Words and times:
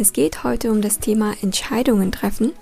Es 0.00 0.12
geht 0.12 0.44
heute 0.44 0.70
um 0.70 0.80
das 0.80 1.00
Thema 1.00 1.34
Entscheidungen 1.42 2.12
treffen. 2.12 2.52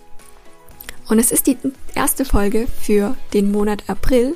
Und 1.06 1.18
es 1.18 1.30
ist 1.30 1.46
die 1.46 1.58
erste 1.94 2.24
Folge 2.24 2.66
für 2.80 3.14
den 3.34 3.52
Monat 3.52 3.90
April. 3.90 4.34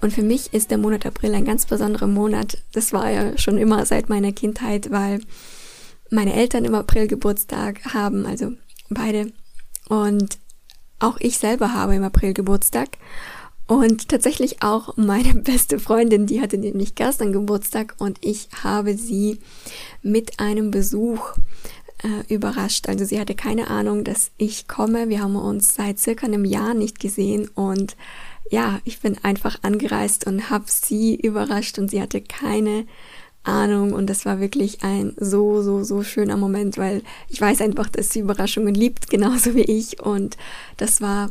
Und 0.00 0.14
für 0.14 0.22
mich 0.22 0.54
ist 0.54 0.70
der 0.70 0.78
Monat 0.78 1.04
April 1.04 1.34
ein 1.34 1.44
ganz 1.44 1.66
besonderer 1.66 2.06
Monat. 2.06 2.56
Das 2.72 2.94
war 2.94 3.10
ja 3.10 3.36
schon 3.36 3.58
immer 3.58 3.84
seit 3.84 4.08
meiner 4.08 4.32
Kindheit, 4.32 4.90
weil 4.90 5.20
meine 6.08 6.32
Eltern 6.32 6.64
im 6.64 6.74
April 6.74 7.06
Geburtstag 7.06 7.84
haben, 7.92 8.24
also 8.24 8.52
beide. 8.88 9.30
Und 9.90 10.38
auch 11.00 11.18
ich 11.20 11.36
selber 11.36 11.74
habe 11.74 11.96
im 11.96 12.02
April 12.02 12.32
Geburtstag. 12.32 12.96
Und 13.66 14.08
tatsächlich 14.08 14.62
auch 14.62 14.96
meine 14.96 15.34
beste 15.42 15.78
Freundin, 15.78 16.26
die 16.26 16.40
hatte 16.40 16.56
nämlich 16.56 16.94
gestern 16.94 17.30
Geburtstag 17.30 17.94
und 17.98 18.16
ich 18.22 18.48
habe 18.64 18.96
sie 18.96 19.40
mit 20.00 20.40
einem 20.40 20.70
Besuch 20.70 21.34
äh, 22.02 22.32
überrascht. 22.32 22.88
Also 22.88 23.04
sie 23.04 23.20
hatte 23.20 23.34
keine 23.34 23.68
Ahnung, 23.68 24.04
dass 24.04 24.30
ich 24.36 24.68
komme. 24.68 25.08
Wir 25.08 25.20
haben 25.20 25.36
uns 25.36 25.74
seit 25.74 25.98
circa 25.98 26.26
einem 26.26 26.44
Jahr 26.44 26.74
nicht 26.74 27.00
gesehen 27.00 27.48
und 27.54 27.96
ja, 28.50 28.80
ich 28.84 29.00
bin 29.00 29.16
einfach 29.22 29.58
angereist 29.62 30.26
und 30.26 30.50
habe 30.50 30.64
sie 30.68 31.14
überrascht 31.14 31.78
und 31.78 31.90
sie 31.90 32.02
hatte 32.02 32.20
keine 32.20 32.86
Ahnung 33.44 33.92
und 33.92 34.08
das 34.08 34.24
war 34.24 34.40
wirklich 34.40 34.84
ein 34.84 35.14
so, 35.18 35.62
so, 35.62 35.82
so 35.82 36.02
schöner 36.02 36.36
Moment, 36.36 36.78
weil 36.78 37.02
ich 37.28 37.40
weiß 37.40 37.60
einfach, 37.60 37.88
dass 37.88 38.10
sie 38.10 38.20
Überraschungen 38.20 38.74
liebt, 38.74 39.10
genauso 39.10 39.54
wie 39.54 39.62
ich 39.62 40.00
und 40.00 40.36
das 40.76 41.00
war, 41.00 41.30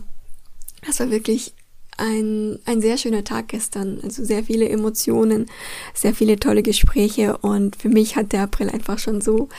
das 0.85 0.99
war 0.99 1.09
wirklich 1.09 1.53
ein, 1.97 2.59
ein 2.65 2.81
sehr 2.81 2.97
schöner 2.97 3.23
Tag 3.23 3.49
gestern. 3.49 3.99
Also 4.03 4.23
sehr 4.23 4.43
viele 4.43 4.67
Emotionen, 4.69 5.45
sehr 5.93 6.13
viele 6.13 6.37
tolle 6.37 6.63
Gespräche 6.63 7.37
und 7.37 7.75
für 7.75 7.89
mich 7.89 8.15
hat 8.15 8.31
der 8.31 8.43
April 8.43 8.69
einfach 8.69 8.99
schon 8.99 9.21
so, 9.21 9.49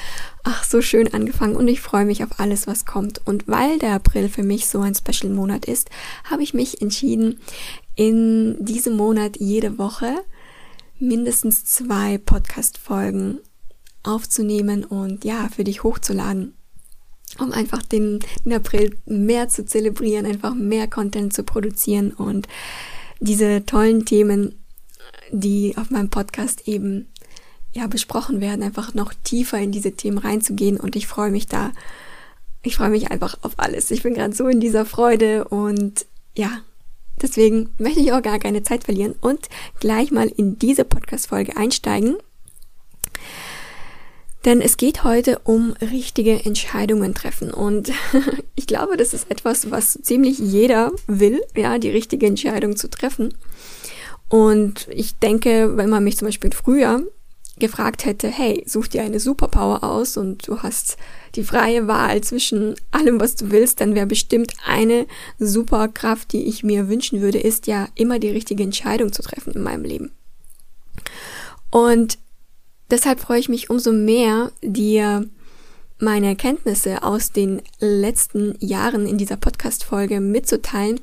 ach, 0.42 0.64
so 0.64 0.82
schön 0.82 1.12
angefangen 1.12 1.56
und 1.56 1.68
ich 1.68 1.80
freue 1.80 2.04
mich 2.04 2.24
auf 2.24 2.40
alles, 2.40 2.66
was 2.66 2.84
kommt. 2.84 3.20
Und 3.26 3.48
weil 3.48 3.78
der 3.78 3.94
April 3.94 4.28
für 4.28 4.42
mich 4.42 4.66
so 4.66 4.80
ein 4.80 4.94
Special 4.94 5.32
Monat 5.32 5.66
ist, 5.66 5.90
habe 6.24 6.42
ich 6.42 6.54
mich 6.54 6.82
entschieden, 6.82 7.40
in 7.94 8.56
diesem 8.64 8.96
Monat 8.96 9.36
jede 9.38 9.78
Woche 9.78 10.14
mindestens 10.98 11.64
zwei 11.64 12.18
Podcast-Folgen 12.18 13.40
aufzunehmen 14.02 14.84
und 14.84 15.24
ja, 15.24 15.48
für 15.54 15.64
dich 15.64 15.82
hochzuladen 15.82 16.54
um 17.38 17.52
einfach 17.52 17.82
den, 17.82 18.20
den 18.44 18.52
April 18.52 18.96
mehr 19.06 19.48
zu 19.48 19.64
zelebrieren, 19.64 20.26
einfach 20.26 20.54
mehr 20.54 20.88
Content 20.88 21.32
zu 21.32 21.44
produzieren 21.44 22.12
und 22.12 22.48
diese 23.20 23.64
tollen 23.64 24.04
Themen, 24.04 24.58
die 25.30 25.76
auf 25.76 25.90
meinem 25.90 26.10
Podcast 26.10 26.68
eben 26.68 27.06
ja 27.72 27.86
besprochen 27.86 28.40
werden, 28.40 28.62
einfach 28.62 28.94
noch 28.94 29.14
tiefer 29.24 29.58
in 29.58 29.72
diese 29.72 29.92
Themen 29.92 30.18
reinzugehen 30.18 30.78
und 30.78 30.96
ich 30.96 31.06
freue 31.06 31.30
mich 31.30 31.46
da. 31.46 31.72
Ich 32.62 32.76
freue 32.76 32.90
mich 32.90 33.10
einfach 33.10 33.38
auf 33.42 33.54
alles. 33.56 33.90
Ich 33.90 34.02
bin 34.02 34.14
gerade 34.14 34.34
so 34.34 34.46
in 34.46 34.60
dieser 34.60 34.84
Freude 34.84 35.44
und 35.48 36.06
ja, 36.36 36.60
deswegen 37.20 37.70
möchte 37.78 38.00
ich 38.00 38.12
auch 38.12 38.22
gar 38.22 38.38
keine 38.38 38.62
Zeit 38.62 38.84
verlieren 38.84 39.14
und 39.20 39.48
gleich 39.80 40.10
mal 40.10 40.28
in 40.28 40.58
diese 40.58 40.84
Podcast 40.84 41.28
Folge 41.28 41.56
einsteigen. 41.56 42.16
Denn 44.44 44.60
es 44.60 44.76
geht 44.76 45.04
heute 45.04 45.40
um 45.44 45.74
richtige 45.80 46.44
Entscheidungen 46.44 47.14
treffen. 47.14 47.52
Und 47.52 47.92
ich 48.56 48.66
glaube, 48.66 48.96
das 48.96 49.14
ist 49.14 49.30
etwas, 49.30 49.70
was 49.70 49.98
ziemlich 50.02 50.38
jeder 50.38 50.92
will, 51.06 51.40
ja, 51.56 51.78
die 51.78 51.90
richtige 51.90 52.26
Entscheidung 52.26 52.76
zu 52.76 52.90
treffen. 52.90 53.34
Und 54.28 54.88
ich 54.90 55.16
denke, 55.16 55.76
wenn 55.76 55.90
man 55.90 56.02
mich 56.02 56.16
zum 56.16 56.26
Beispiel 56.26 56.52
früher 56.52 57.02
gefragt 57.58 58.06
hätte, 58.06 58.28
hey, 58.28 58.64
such 58.66 58.88
dir 58.88 59.02
eine 59.02 59.20
Superpower 59.20 59.84
aus 59.84 60.16
und 60.16 60.48
du 60.48 60.62
hast 60.62 60.96
die 61.34 61.44
freie 61.44 61.86
Wahl 61.86 62.22
zwischen 62.22 62.74
allem, 62.90 63.20
was 63.20 63.36
du 63.36 63.50
willst, 63.50 63.80
dann 63.80 63.94
wäre 63.94 64.06
bestimmt 64.06 64.54
eine 64.66 65.06
Superkraft, 65.38 66.32
die 66.32 66.44
ich 66.44 66.64
mir 66.64 66.88
wünschen 66.88 67.20
würde, 67.20 67.38
ist 67.38 67.66
ja 67.66 67.88
immer 67.94 68.18
die 68.18 68.30
richtige 68.30 68.62
Entscheidung 68.62 69.12
zu 69.12 69.22
treffen 69.22 69.52
in 69.52 69.62
meinem 69.62 69.84
Leben. 69.84 70.12
Und 71.70 72.18
Deshalb 72.90 73.20
freue 73.20 73.40
ich 73.40 73.48
mich 73.48 73.70
umso 73.70 73.92
mehr, 73.92 74.52
dir 74.62 75.26
meine 75.98 76.26
Erkenntnisse 76.26 77.02
aus 77.02 77.30
den 77.32 77.62
letzten 77.78 78.56
Jahren 78.58 79.06
in 79.06 79.18
dieser 79.18 79.36
Podcast-Folge 79.36 80.20
mitzuteilen, 80.20 81.00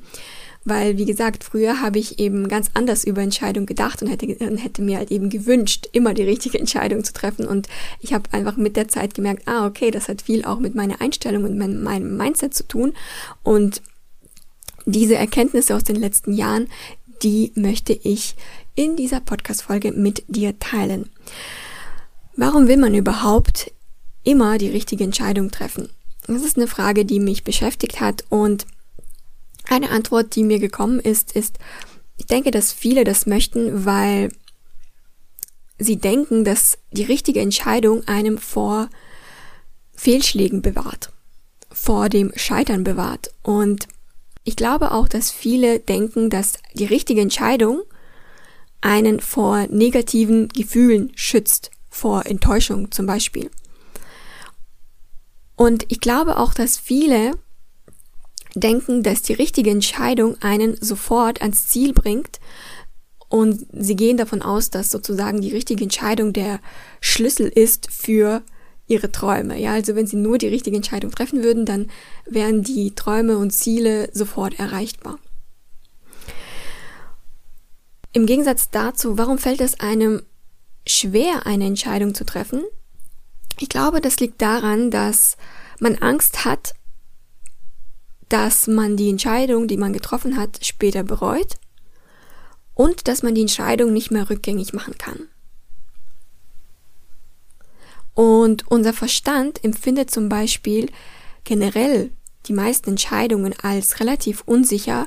weil, 0.64 0.98
wie 0.98 1.06
gesagt, 1.06 1.42
früher 1.42 1.80
habe 1.80 1.98
ich 1.98 2.18
eben 2.18 2.46
ganz 2.48 2.68
anders 2.74 3.04
über 3.04 3.22
Entscheidungen 3.22 3.66
gedacht 3.66 4.02
und 4.02 4.08
hätte, 4.08 4.26
hätte 4.26 4.82
mir 4.82 4.98
halt 4.98 5.10
eben 5.10 5.30
gewünscht, 5.30 5.88
immer 5.92 6.12
die 6.12 6.22
richtige 6.22 6.58
Entscheidung 6.58 7.02
zu 7.02 7.14
treffen. 7.14 7.46
Und 7.46 7.66
ich 8.00 8.12
habe 8.12 8.30
einfach 8.32 8.58
mit 8.58 8.76
der 8.76 8.88
Zeit 8.88 9.14
gemerkt, 9.14 9.48
ah, 9.48 9.66
okay, 9.66 9.90
das 9.90 10.08
hat 10.08 10.20
viel 10.20 10.44
auch 10.44 10.58
mit 10.58 10.74
meiner 10.74 11.00
Einstellung 11.00 11.44
und 11.44 11.56
meinem 11.56 12.16
Mindset 12.16 12.52
zu 12.52 12.68
tun. 12.68 12.92
Und 13.42 13.80
diese 14.84 15.14
Erkenntnisse 15.14 15.74
aus 15.74 15.84
den 15.84 15.96
letzten 15.96 16.34
Jahren, 16.34 16.68
die 17.22 17.52
möchte 17.54 17.94
ich 17.94 18.34
in 18.74 18.96
dieser 18.96 19.20
Podcast-Folge 19.20 19.92
mit 19.92 20.24
dir 20.28 20.58
teilen. 20.58 21.08
Warum 22.36 22.68
will 22.68 22.76
man 22.76 22.94
überhaupt 22.94 23.72
immer 24.22 24.58
die 24.58 24.68
richtige 24.68 25.04
Entscheidung 25.04 25.50
treffen? 25.50 25.90
Das 26.26 26.42
ist 26.42 26.56
eine 26.56 26.68
Frage, 26.68 27.04
die 27.04 27.20
mich 27.20 27.44
beschäftigt 27.44 28.00
hat 28.00 28.24
und 28.28 28.66
eine 29.68 29.90
Antwort, 29.90 30.34
die 30.36 30.44
mir 30.44 30.58
gekommen 30.58 31.00
ist, 31.00 31.32
ist, 31.32 31.58
ich 32.16 32.26
denke, 32.26 32.50
dass 32.50 32.72
viele 32.72 33.04
das 33.04 33.26
möchten, 33.26 33.84
weil 33.84 34.30
sie 35.78 35.96
denken, 35.96 36.44
dass 36.44 36.78
die 36.92 37.04
richtige 37.04 37.40
Entscheidung 37.40 38.06
einem 38.06 38.38
vor 38.38 38.88
Fehlschlägen 39.94 40.60
bewahrt, 40.60 41.12
vor 41.72 42.08
dem 42.08 42.32
Scheitern 42.36 42.84
bewahrt. 42.84 43.32
Und 43.42 43.88
ich 44.44 44.56
glaube 44.56 44.92
auch, 44.92 45.08
dass 45.08 45.30
viele 45.30 45.78
denken, 45.78 46.30
dass 46.30 46.54
die 46.74 46.84
richtige 46.84 47.22
Entscheidung 47.22 47.82
einen 48.80 49.20
vor 49.20 49.66
negativen 49.68 50.48
Gefühlen 50.48 51.12
schützt 51.14 51.70
vor 51.90 52.26
Enttäuschung 52.26 52.90
zum 52.90 53.06
Beispiel. 53.06 53.50
Und 55.56 55.84
ich 55.88 56.00
glaube 56.00 56.38
auch, 56.38 56.54
dass 56.54 56.78
viele 56.78 57.32
denken, 58.54 59.02
dass 59.02 59.22
die 59.22 59.34
richtige 59.34 59.70
Entscheidung 59.70 60.36
einen 60.40 60.80
sofort 60.80 61.42
ans 61.42 61.68
Ziel 61.68 61.92
bringt 61.92 62.40
und 63.28 63.66
sie 63.72 63.94
gehen 63.94 64.16
davon 64.16 64.42
aus, 64.42 64.70
dass 64.70 64.90
sozusagen 64.90 65.40
die 65.40 65.52
richtige 65.52 65.84
Entscheidung 65.84 66.32
der 66.32 66.60
Schlüssel 67.00 67.46
ist 67.46 67.90
für 67.92 68.42
ihre 68.88 69.12
Träume. 69.12 69.58
Ja, 69.58 69.72
also 69.72 69.94
wenn 69.94 70.06
sie 70.06 70.16
nur 70.16 70.36
die 70.38 70.48
richtige 70.48 70.76
Entscheidung 70.76 71.12
treffen 71.12 71.44
würden, 71.44 71.64
dann 71.64 71.88
wären 72.26 72.64
die 72.64 72.94
Träume 72.94 73.38
und 73.38 73.52
Ziele 73.52 74.10
sofort 74.12 74.58
erreichbar. 74.58 75.18
Im 78.12 78.26
Gegensatz 78.26 78.70
dazu, 78.70 79.16
warum 79.16 79.38
fällt 79.38 79.60
es 79.60 79.78
einem 79.78 80.22
schwer, 80.86 81.46
eine 81.46 81.66
Entscheidung 81.66 82.14
zu 82.14 82.24
treffen? 82.24 82.64
Ich 83.58 83.68
glaube, 83.68 84.00
das 84.00 84.18
liegt 84.20 84.40
daran, 84.40 84.90
dass 84.90 85.36
man 85.78 85.96
Angst 85.96 86.44
hat, 86.44 86.74
dass 88.28 88.66
man 88.66 88.96
die 88.96 89.10
Entscheidung, 89.10 89.68
die 89.68 89.76
man 89.76 89.92
getroffen 89.92 90.36
hat, 90.36 90.64
später 90.64 91.02
bereut 91.02 91.58
und 92.74 93.08
dass 93.08 93.22
man 93.22 93.34
die 93.34 93.42
Entscheidung 93.42 93.92
nicht 93.92 94.10
mehr 94.10 94.30
rückgängig 94.30 94.72
machen 94.72 94.96
kann. 94.96 95.28
Und 98.14 98.70
unser 98.70 98.92
Verstand 98.92 99.62
empfindet 99.64 100.10
zum 100.10 100.28
Beispiel 100.28 100.90
generell 101.44 102.12
die 102.46 102.52
meisten 102.52 102.90
Entscheidungen 102.90 103.54
als 103.62 104.00
relativ 104.00 104.42
unsicher, 104.46 105.06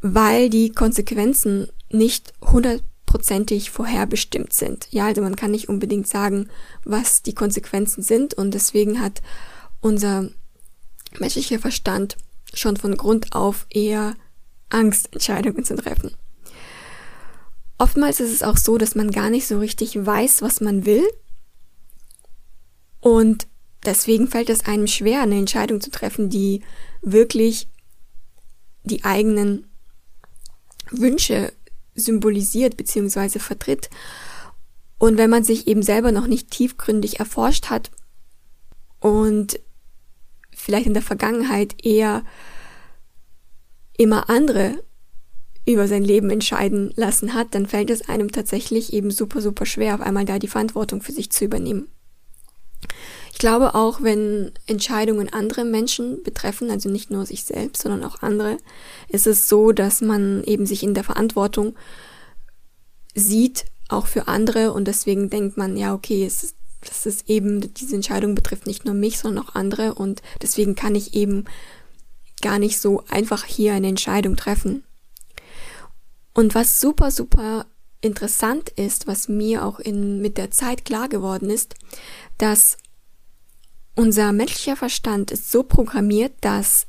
weil 0.00 0.50
die 0.50 0.72
Konsequenzen 0.72 1.68
nicht 1.90 2.32
100 2.40 2.82
hundertprozentig 3.12 3.70
vorherbestimmt 3.70 4.52
sind. 4.52 4.88
Ja, 4.90 5.06
also 5.06 5.22
man 5.22 5.36
kann 5.36 5.50
nicht 5.50 5.68
unbedingt 5.68 6.08
sagen, 6.08 6.48
was 6.84 7.22
die 7.22 7.34
Konsequenzen 7.34 8.02
sind 8.02 8.34
und 8.34 8.54
deswegen 8.54 9.00
hat 9.00 9.22
unser 9.80 10.28
menschlicher 11.18 11.58
Verstand 11.58 12.16
schon 12.54 12.76
von 12.76 12.96
Grund 12.96 13.34
auf 13.34 13.66
eher 13.70 14.14
Angst, 14.70 15.12
Entscheidungen 15.12 15.64
zu 15.64 15.76
treffen. 15.76 16.14
Oftmals 17.78 18.20
ist 18.20 18.32
es 18.32 18.42
auch 18.42 18.56
so, 18.56 18.78
dass 18.78 18.94
man 18.94 19.10
gar 19.10 19.28
nicht 19.28 19.46
so 19.46 19.58
richtig 19.58 19.94
weiß, 19.94 20.42
was 20.42 20.60
man 20.60 20.86
will 20.86 21.04
und 23.00 23.46
deswegen 23.84 24.28
fällt 24.28 24.48
es 24.48 24.64
einem 24.64 24.86
schwer, 24.86 25.22
eine 25.22 25.36
Entscheidung 25.36 25.80
zu 25.80 25.90
treffen, 25.90 26.30
die 26.30 26.62
wirklich 27.02 27.68
die 28.84 29.04
eigenen 29.04 29.66
Wünsche 30.90 31.52
symbolisiert 31.94 32.76
bzw. 32.76 33.38
vertritt. 33.38 33.90
Und 34.98 35.18
wenn 35.18 35.30
man 35.30 35.44
sich 35.44 35.66
eben 35.66 35.82
selber 35.82 36.12
noch 36.12 36.26
nicht 36.26 36.50
tiefgründig 36.50 37.18
erforscht 37.18 37.70
hat 37.70 37.90
und 39.00 39.58
vielleicht 40.54 40.86
in 40.86 40.94
der 40.94 41.02
Vergangenheit 41.02 41.84
eher 41.84 42.22
immer 43.96 44.30
andere 44.30 44.82
über 45.66 45.86
sein 45.86 46.02
Leben 46.04 46.30
entscheiden 46.30 46.92
lassen 46.96 47.34
hat, 47.34 47.54
dann 47.54 47.66
fällt 47.66 47.90
es 47.90 48.08
einem 48.08 48.32
tatsächlich 48.32 48.92
eben 48.92 49.10
super, 49.10 49.40
super 49.40 49.66
schwer, 49.66 49.94
auf 49.94 50.00
einmal 50.00 50.24
da 50.24 50.38
die 50.38 50.48
Verantwortung 50.48 51.02
für 51.02 51.12
sich 51.12 51.30
zu 51.30 51.44
übernehmen. 51.44 51.88
Ich 53.32 53.38
glaube 53.38 53.74
auch, 53.74 54.02
wenn 54.02 54.52
Entscheidungen 54.66 55.32
andere 55.32 55.64
Menschen 55.64 56.22
betreffen, 56.22 56.70
also 56.70 56.90
nicht 56.90 57.10
nur 57.10 57.24
sich 57.24 57.44
selbst, 57.44 57.82
sondern 57.82 58.04
auch 58.04 58.20
andere, 58.22 58.58
ist 59.08 59.26
es 59.26 59.48
so, 59.48 59.72
dass 59.72 60.02
man 60.02 60.44
eben 60.44 60.66
sich 60.66 60.82
in 60.82 60.92
der 60.92 61.02
Verantwortung 61.02 61.74
sieht, 63.14 63.64
auch 63.88 64.06
für 64.06 64.28
andere 64.28 64.72
und 64.72 64.86
deswegen 64.86 65.30
denkt 65.30 65.56
man, 65.56 65.78
ja, 65.78 65.94
okay, 65.94 66.26
es 66.26 66.44
ist, 66.44 66.56
das 66.82 67.06
ist 67.06 67.28
eben, 67.28 67.72
diese 67.74 67.96
Entscheidung 67.96 68.34
betrifft 68.34 68.66
nicht 68.66 68.84
nur 68.84 68.94
mich, 68.94 69.18
sondern 69.18 69.44
auch 69.44 69.54
andere 69.54 69.94
und 69.94 70.20
deswegen 70.42 70.74
kann 70.74 70.94
ich 70.94 71.14
eben 71.14 71.46
gar 72.42 72.58
nicht 72.58 72.80
so 72.80 73.02
einfach 73.08 73.44
hier 73.44 73.72
eine 73.72 73.88
Entscheidung 73.88 74.36
treffen. 74.36 74.84
Und 76.34 76.54
was 76.54 76.80
super, 76.80 77.10
super 77.10 77.64
interessant 78.02 78.68
ist, 78.70 79.06
was 79.06 79.28
mir 79.28 79.64
auch 79.64 79.78
in, 79.78 80.20
mit 80.20 80.36
der 80.36 80.50
Zeit 80.50 80.84
klar 80.84 81.08
geworden 81.08 81.48
ist, 81.48 81.76
dass 82.36 82.76
unser 83.94 84.32
menschlicher 84.32 84.76
Verstand 84.76 85.30
ist 85.30 85.50
so 85.50 85.62
programmiert, 85.62 86.32
dass 86.40 86.86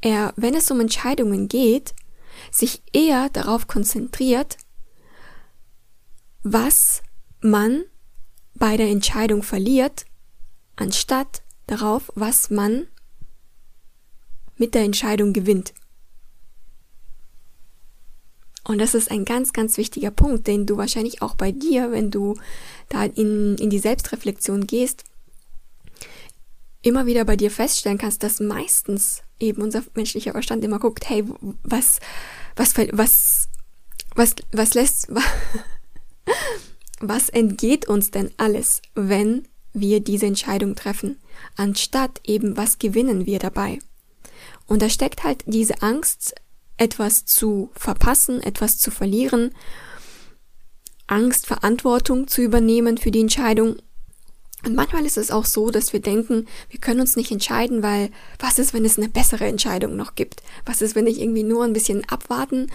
er, 0.00 0.34
wenn 0.36 0.54
es 0.54 0.70
um 0.70 0.80
Entscheidungen 0.80 1.48
geht, 1.48 1.94
sich 2.50 2.82
eher 2.92 3.30
darauf 3.30 3.66
konzentriert, 3.66 4.58
was 6.42 7.02
man 7.40 7.84
bei 8.54 8.76
der 8.76 8.88
Entscheidung 8.88 9.42
verliert, 9.42 10.04
anstatt 10.76 11.42
darauf, 11.66 12.12
was 12.14 12.50
man 12.50 12.86
mit 14.56 14.74
der 14.74 14.82
Entscheidung 14.82 15.32
gewinnt. 15.32 15.72
Und 18.66 18.78
das 18.78 18.94
ist 18.94 19.10
ein 19.10 19.24
ganz, 19.24 19.52
ganz 19.52 19.76
wichtiger 19.76 20.10
Punkt, 20.10 20.46
den 20.46 20.64
du 20.64 20.76
wahrscheinlich 20.76 21.20
auch 21.20 21.34
bei 21.34 21.52
dir, 21.52 21.90
wenn 21.92 22.10
du 22.10 22.36
da 22.88 23.04
in, 23.04 23.56
in 23.58 23.68
die 23.68 23.78
Selbstreflexion 23.78 24.66
gehst, 24.66 25.04
immer 26.84 27.06
wieder 27.06 27.24
bei 27.24 27.36
dir 27.36 27.50
feststellen 27.50 27.98
kannst, 27.98 28.22
dass 28.22 28.40
meistens 28.40 29.22
eben 29.40 29.62
unser 29.62 29.82
menschlicher 29.94 30.32
Verstand 30.32 30.64
immer 30.64 30.78
guckt, 30.78 31.08
hey, 31.08 31.24
was, 31.62 31.98
was, 32.56 32.74
was, 32.92 33.48
was, 34.14 34.34
was 34.52 34.74
lässt, 34.74 35.08
was 37.00 37.28
entgeht 37.30 37.88
uns 37.88 38.10
denn 38.10 38.30
alles, 38.36 38.82
wenn 38.94 39.48
wir 39.72 40.00
diese 40.00 40.26
Entscheidung 40.26 40.74
treffen, 40.76 41.18
anstatt 41.56 42.20
eben, 42.24 42.56
was 42.56 42.78
gewinnen 42.78 43.26
wir 43.26 43.38
dabei? 43.38 43.78
Und 44.66 44.82
da 44.82 44.88
steckt 44.88 45.24
halt 45.24 45.42
diese 45.46 45.82
Angst, 45.82 46.34
etwas 46.76 47.24
zu 47.24 47.70
verpassen, 47.74 48.42
etwas 48.42 48.78
zu 48.78 48.90
verlieren, 48.90 49.54
Angst, 51.06 51.46
Verantwortung 51.46 52.28
zu 52.28 52.42
übernehmen 52.42 52.98
für 52.98 53.10
die 53.10 53.20
Entscheidung. 53.20 53.76
Und 54.64 54.74
manchmal 54.74 55.04
ist 55.04 55.18
es 55.18 55.30
auch 55.30 55.44
so, 55.44 55.70
dass 55.70 55.92
wir 55.92 56.00
denken, 56.00 56.46
wir 56.70 56.80
können 56.80 57.00
uns 57.00 57.16
nicht 57.16 57.30
entscheiden, 57.30 57.82
weil 57.82 58.10
was 58.38 58.58
ist, 58.58 58.72
wenn 58.72 58.84
es 58.84 58.96
eine 58.96 59.08
bessere 59.08 59.44
Entscheidung 59.44 59.96
noch 59.96 60.14
gibt? 60.14 60.42
Was 60.64 60.80
ist, 60.80 60.94
wenn 60.94 61.06
ich 61.06 61.20
irgendwie 61.20 61.42
nur 61.42 61.64
ein 61.64 61.74
bisschen 61.74 62.08
abwarten 62.08 62.68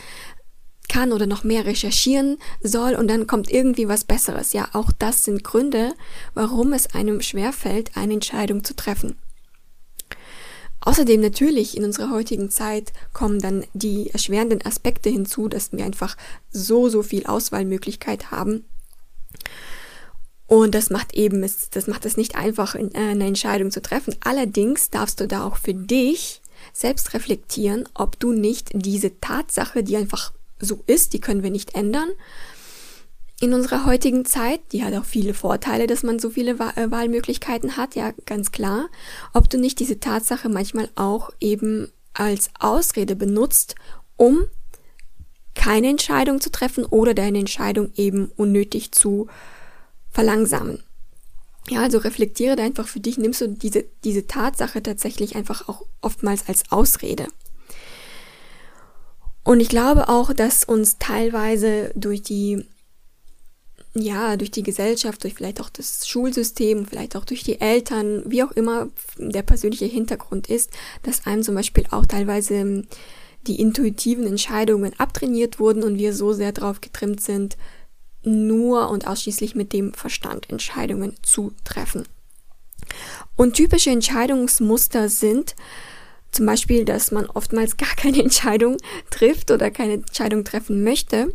kann 0.88 1.12
oder 1.12 1.26
noch 1.26 1.44
mehr 1.44 1.66
recherchieren 1.66 2.38
soll 2.62 2.96
und 2.96 3.08
dann 3.08 3.26
kommt 3.26 3.52
irgendwie 3.52 3.88
was 3.88 4.04
Besseres? 4.04 4.54
Ja, 4.54 4.70
auch 4.74 4.92
das 4.92 5.26
sind 5.26 5.44
Gründe, 5.44 5.94
warum 6.36 6.74
es 6.74 6.94
einem 6.94 7.22
schwerfällt, 7.22 7.92
eine 7.96 8.14
Entscheidung 8.14 8.64
zu 8.64 8.76
treffen. 8.76 9.18
Außerdem 10.82 11.20
natürlich 11.20 11.76
in 11.76 11.84
unserer 11.84 12.12
heutigen 12.12 12.50
Zeit 12.50 12.94
kommen 13.14 13.40
dann 13.40 13.66
die 13.74 14.12
erschwerenden 14.12 14.66
Aspekte 14.66 15.10
hinzu, 15.10 15.50
dass 15.50 15.72
wir 15.74 15.84
einfach 15.84 16.16
so, 16.52 16.88
so 16.88 17.04
viel 17.04 17.26
Auswahlmöglichkeit 17.26 18.32
haben. 18.32 18.66
Und 20.50 20.74
das 20.74 20.90
macht 20.90 21.13
eben, 21.13 21.42
das 21.42 21.88
macht 21.88 22.06
es 22.06 22.18
nicht 22.18 22.36
einfach, 22.36 22.74
äh, 22.74 22.90
eine 22.96 23.28
Entscheidung 23.28 23.69
zu 23.69 23.84
treffen. 23.84 24.16
Allerdings 24.22 24.90
darfst 24.90 25.19
du 25.22 25.28
da 25.28 25.46
auch 25.46 25.57
für 25.57 25.75
dich 25.75 26.42
selbst 26.74 27.13
reflektieren, 27.13 27.88
ob 27.94 28.19
du 28.19 28.34
nicht 28.34 28.72
diese 28.74 29.19
Tatsache, 29.22 29.84
die 29.84 29.96
einfach 29.96 30.34
so 30.60 30.84
ist, 30.88 31.13
die 31.13 31.22
können 31.22 31.44
wir 31.44 31.51
nicht 31.51 31.75
ändern, 31.75 32.10
in 33.40 33.54
unserer 33.54 33.86
heutigen 33.86 34.25
Zeit, 34.25 34.60
die 34.72 34.84
hat 34.84 34.96
auch 34.96 35.06
viele 35.06 35.36
Vorteile, 35.36 35.86
dass 35.86 36.01
man 36.01 36.18
so 36.18 36.31
viele 36.31 36.54
äh, 36.54 36.92
Wahlmöglichkeiten 36.92 37.78
hat, 37.78 37.95
ja, 37.95 38.12
ganz 38.25 38.52
klar, 38.52 38.90
ob 39.34 39.52
du 39.52 39.60
nicht 39.60 39.80
diese 39.80 40.00
Tatsache 40.00 40.50
manchmal 40.50 40.90
auch 40.95 41.30
eben 41.40 41.92
als 42.13 42.50
Ausrede 42.60 43.16
benutzt, 43.16 43.75
um 44.18 44.48
keine 45.54 45.90
Entscheidung 45.90 46.42
zu 46.42 46.52
treffen 46.52 46.86
oder 46.86 47.13
deine 47.13 47.38
Entscheidung 47.38 47.92
eben 47.95 48.31
unnötig 48.36 48.92
zu 48.92 49.28
verlangsamen. 50.12 50.84
Ja, 51.70 51.82
also 51.82 52.00
reflektiere 52.00 52.56
da 52.56 52.64
einfach 52.64 52.88
für 52.88 53.00
dich, 53.00 53.18
nimmst 53.18 53.42
du 53.42 53.48
diese, 53.48 53.86
diese 54.04 54.26
Tatsache 54.26 54.82
tatsächlich 54.82 55.36
einfach 55.36 55.68
auch 55.68 55.86
oftmals 56.02 56.48
als 56.48 56.72
Ausrede. 56.72 57.28
Und 59.44 59.60
ich 59.60 59.70
glaube 59.70 60.10
auch, 60.10 60.34
dass 60.34 60.64
uns 60.64 60.98
teilweise 60.98 61.92
durch 61.96 62.22
die 62.22 62.66
ja, 63.96 64.38
durch 64.38 64.52
die 64.52 64.64
Gesellschaft, 64.64 65.24
durch 65.24 65.34
vielleicht 65.34 65.60
auch 65.60 65.70
das 65.70 66.08
Schulsystem, 66.08 66.86
vielleicht 66.86 67.16
auch 67.16 67.26
durch 67.26 67.44
die 67.44 67.60
Eltern, 67.60 68.24
wie 68.28 68.44
auch 68.44 68.52
immer 68.52 68.90
der 69.18 69.42
persönliche 69.42 69.86
Hintergrund 69.86 70.48
ist, 70.48 70.70
dass 71.04 71.26
einem 71.26 71.42
zum 71.42 71.56
Beispiel 71.56 71.86
auch 71.90 72.06
teilweise 72.06 72.84
die 73.48 73.60
intuitiven 73.60 74.28
Entscheidungen 74.28 74.94
abtrainiert 75.00 75.60
wurden 75.60 75.84
und 75.84 75.98
wir 75.98 76.14
so 76.14 76.34
sehr 76.34 76.52
darauf 76.52 76.82
getrimmt 76.82 77.22
sind, 77.22 77.58
nur 78.24 78.89
und 78.89 79.07
ausschließlich 79.07 79.56
mit 79.56 79.74
dem 79.74 79.94
Verstand 79.94 80.50
Entscheidungen 80.50 81.16
zu 81.21 81.54
treffen. 81.63 82.07
Und 83.36 83.56
typische 83.56 83.92
Entscheidungsmuster 83.92 85.10
sind 85.10 85.56
zum 86.31 86.45
Beispiel, 86.45 86.85
dass 86.85 87.11
man 87.11 87.26
oftmals 87.28 87.78
gar 87.78 87.95
keine 87.95 88.19
Entscheidung 88.23 88.78
trifft 89.09 89.52
oder 89.52 89.71
keine 89.71 89.94
Entscheidung 89.94 90.44
treffen 90.44 90.83
möchte 90.83 91.33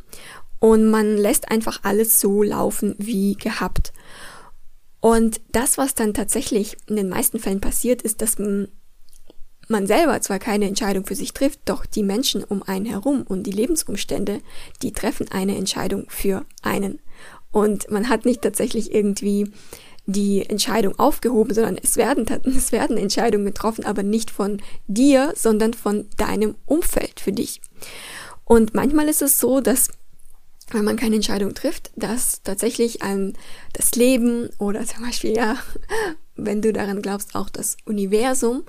und 0.60 0.90
man 0.90 1.16
lässt 1.16 1.50
einfach 1.50 1.80
alles 1.82 2.20
so 2.20 2.42
laufen 2.42 2.94
wie 2.98 3.34
gehabt. 3.34 3.92
Und 5.00 5.42
das, 5.52 5.76
was 5.76 5.94
dann 5.94 6.14
tatsächlich 6.14 6.78
in 6.86 6.96
den 6.96 7.10
meisten 7.10 7.38
Fällen 7.38 7.60
passiert, 7.60 8.00
ist, 8.00 8.22
dass 8.22 8.38
man 9.68 9.86
selber 9.86 10.20
zwar 10.20 10.38
keine 10.38 10.66
Entscheidung 10.66 11.06
für 11.06 11.14
sich 11.14 11.32
trifft, 11.32 11.60
doch 11.64 11.86
die 11.86 12.02
Menschen 12.02 12.44
um 12.44 12.62
einen 12.62 12.86
herum 12.86 13.24
und 13.26 13.44
die 13.44 13.52
Lebensumstände, 13.52 14.40
die 14.82 14.92
treffen 14.92 15.30
eine 15.30 15.56
Entscheidung 15.56 16.06
für 16.08 16.44
einen. 16.62 17.00
Und 17.50 17.90
man 17.90 18.08
hat 18.08 18.24
nicht 18.24 18.42
tatsächlich 18.42 18.92
irgendwie 18.92 19.50
die 20.06 20.48
Entscheidung 20.48 20.98
aufgehoben, 20.98 21.54
sondern 21.54 21.78
es 21.82 21.96
werden, 21.96 22.26
es 22.44 22.72
werden 22.72 22.98
Entscheidungen 22.98 23.46
getroffen, 23.46 23.84
aber 23.84 24.02
nicht 24.02 24.30
von 24.30 24.60
dir, 24.86 25.32
sondern 25.36 25.72
von 25.72 26.06
deinem 26.16 26.56
Umfeld 26.66 27.20
für 27.20 27.32
dich. 27.32 27.60
Und 28.44 28.74
manchmal 28.74 29.08
ist 29.08 29.22
es 29.22 29.38
so, 29.38 29.60
dass 29.60 29.88
wenn 30.70 30.84
man 30.84 30.96
keine 30.96 31.16
Entscheidung 31.16 31.54
trifft, 31.54 31.90
dass 31.94 32.42
tatsächlich 32.42 33.02
ein, 33.02 33.34
das 33.72 33.94
Leben 33.94 34.48
oder 34.58 34.84
zum 34.84 35.04
Beispiel, 35.04 35.36
ja, 35.36 35.56
wenn 36.36 36.62
du 36.62 36.72
daran 36.72 37.02
glaubst, 37.02 37.34
auch 37.34 37.48
das 37.48 37.76
Universum 37.84 38.64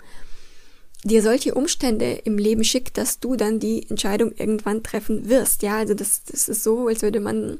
dir 1.06 1.22
solche 1.22 1.54
Umstände 1.54 2.20
im 2.24 2.38
Leben 2.38 2.64
schickt, 2.64 2.98
dass 2.98 3.20
du 3.20 3.36
dann 3.36 3.60
die 3.60 3.88
Entscheidung 3.90 4.32
irgendwann 4.36 4.82
treffen 4.82 5.30
wirst. 5.30 5.62
Ja, 5.62 5.78
also 5.78 5.94
das, 5.94 6.24
das 6.24 6.50
ist 6.50 6.64
so, 6.64 6.88
als 6.88 7.04
würde 7.04 7.20
man, 7.20 7.60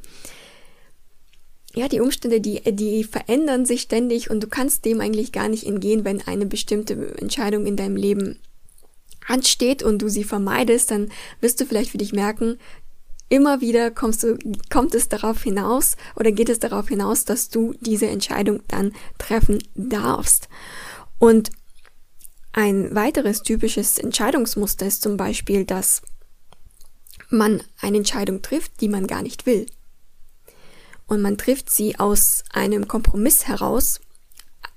ja, 1.76 1.88
die 1.88 2.00
Umstände, 2.00 2.42
die, 2.42 2.62
die 2.74 3.04
verändern 3.04 3.66
sich 3.66 3.82
ständig 3.82 4.32
und 4.32 4.42
du 4.42 4.48
kannst 4.48 4.84
dem 4.84 5.00
eigentlich 5.00 5.32
gar 5.32 5.48
nicht 5.48 5.68
entgehen, 5.68 6.04
wenn 6.04 6.22
eine 6.24 6.48
bestimmte 6.48 6.94
Entscheidung 7.20 7.68
in 7.68 7.76
deinem 7.76 7.96
Leben 7.96 8.40
ansteht 9.28 9.84
und 9.84 10.00
du 10.02 10.10
sie 10.10 10.24
vermeidest, 10.24 10.90
dann 10.90 11.12
wirst 11.40 11.62
du 11.62 11.66
vielleicht 11.66 11.92
für 11.92 12.00
dich 12.00 12.14
merken, 12.14 12.58
immer 13.30 13.62
wieder 13.62 13.92
kommst 13.92 14.24
du, 14.24 14.40
kommt 14.72 14.96
es 14.96 15.08
darauf 15.08 15.44
hinaus 15.44 15.98
oder 16.16 16.32
geht 16.32 16.50
es 16.50 16.58
darauf 16.58 16.88
hinaus, 16.88 17.26
dass 17.26 17.50
du 17.50 17.76
diese 17.80 18.08
Entscheidung 18.08 18.62
dann 18.68 18.94
treffen 19.20 19.62
darfst. 19.76 20.50
Und 21.20 21.52
ein 22.56 22.96
weiteres 22.96 23.44
typisches 23.44 23.98
Entscheidungsmuster 23.98 24.86
ist 24.86 25.02
zum 25.02 25.18
Beispiel, 25.18 25.66
dass 25.66 26.02
man 27.28 27.62
eine 27.82 27.98
Entscheidung 27.98 28.42
trifft, 28.42 28.80
die 28.80 28.88
man 28.88 29.08
gar 29.08 29.22
nicht 29.22 29.46
will. 29.46 29.66
Und 31.06 31.22
man 31.22 31.38
trifft 31.38 31.70
sie 31.70 32.00
aus 32.00 32.46
einem 32.54 32.88
Kompromiss 32.88 33.46
heraus, 33.46 34.00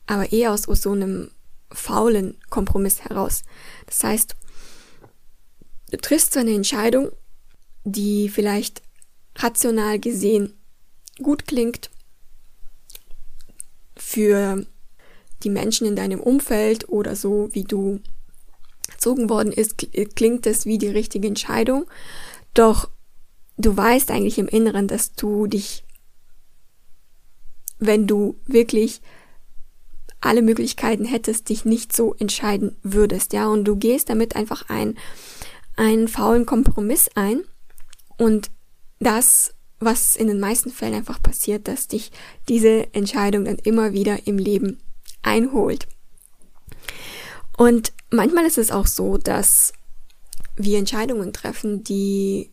aber 0.07 0.33
eher 0.33 0.53
aus, 0.53 0.63
so 0.63 0.91
einem 0.91 1.31
faulen 1.71 2.37
Kompromiss 2.51 3.03
heraus. 3.05 3.45
Das 3.87 4.03
heißt, 4.03 4.35
du 5.93 5.99
triffst 5.99 6.33
so 6.33 6.41
eine 6.41 6.55
Entscheidung, 6.55 7.13
die 7.85 8.29
vielleicht 8.29 8.83
rational 9.37 10.01
gesehen 10.01 10.59
gut 11.23 11.47
klingt 11.47 11.91
für 13.95 14.67
die 15.45 15.51
Menschen 15.51 15.87
in 15.87 15.97
deinem 15.97 16.21
Umfeld 16.21 16.89
oder 16.89 17.17
so, 17.17 17.49
wie 17.53 17.65
du 17.65 18.01
erzogen 18.91 19.31
worden 19.31 19.53
ist, 19.53 19.87
klingt 20.17 20.47
es 20.47 20.67
wie 20.67 20.79
die 20.79 20.89
richtige 20.89 21.29
Entscheidung. 21.29 21.87
Doch 22.55 22.89
du 23.57 23.77
weißt 23.77 24.11
eigentlich 24.11 24.39
im 24.39 24.49
Inneren, 24.49 24.89
dass 24.89 25.13
du 25.13 25.47
dich, 25.47 25.85
wenn 27.79 28.07
du 28.07 28.37
wirklich 28.47 29.01
alle 30.21 30.43
Möglichkeiten 30.43 31.05
hättest, 31.05 31.49
dich 31.49 31.65
nicht 31.65 31.95
so 31.95 32.15
entscheiden 32.15 32.77
würdest, 32.83 33.33
ja, 33.33 33.47
und 33.47 33.65
du 33.65 33.77
gehst 33.77 34.11
damit 34.11 34.35
einfach 34.35 34.69
ein, 34.69 34.97
einen 35.77 36.09
faulen 36.09 36.45
Kompromiss 36.45 37.09
ein 37.15 37.43
und 38.17 38.51
das, 38.99 39.55
was 39.79 40.17
in 40.17 40.27
den 40.27 40.41
meisten 40.41 40.71
Fällen 40.71 40.95
einfach 40.95 41.23
passiert, 41.23 41.69
dass 41.69 41.87
dich 41.87 42.11
diese 42.49 42.93
Entscheidung 42.95 43.45
dann 43.45 43.59
immer 43.59 43.93
wieder 43.93 44.27
im 44.27 44.39
Leben 44.39 44.81
einholt. 45.23 45.87
Und 47.57 47.93
manchmal 48.11 48.47
ist 48.47 48.59
es 48.59 48.71
auch 48.71 48.87
so, 48.87 49.19
dass 49.19 49.73
wir 50.57 50.79
Entscheidungen 50.79 51.33
treffen, 51.33 51.85
die, 51.85 52.53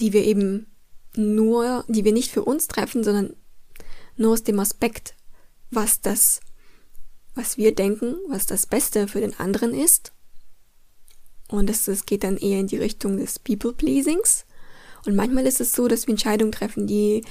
die 0.00 0.12
wir 0.12 0.24
eben 0.24 0.66
nur, 1.16 1.84
die 1.88 2.04
wir 2.04 2.12
nicht 2.12 2.30
für 2.30 2.44
uns 2.44 2.68
treffen, 2.68 3.02
sondern 3.02 3.34
nur 4.16 4.32
aus 4.32 4.42
dem 4.42 4.58
Aspekt, 4.60 5.14
was 5.70 6.00
das, 6.00 6.40
was 7.34 7.56
wir 7.56 7.74
denken, 7.74 8.16
was 8.28 8.46
das 8.46 8.66
Beste 8.66 9.08
für 9.08 9.20
den 9.20 9.38
anderen 9.38 9.74
ist. 9.74 10.12
Und 11.48 11.70
es, 11.70 11.88
es 11.88 12.06
geht 12.06 12.24
dann 12.24 12.36
eher 12.36 12.60
in 12.60 12.66
die 12.66 12.76
Richtung 12.76 13.16
des 13.16 13.38
People-Pleasings. 13.38 14.44
Und 15.06 15.16
manchmal 15.16 15.46
ist 15.46 15.60
es 15.60 15.72
so, 15.72 15.88
dass 15.88 16.06
wir 16.06 16.12
Entscheidungen 16.12 16.52
treffen, 16.52 16.86
die 16.86 17.24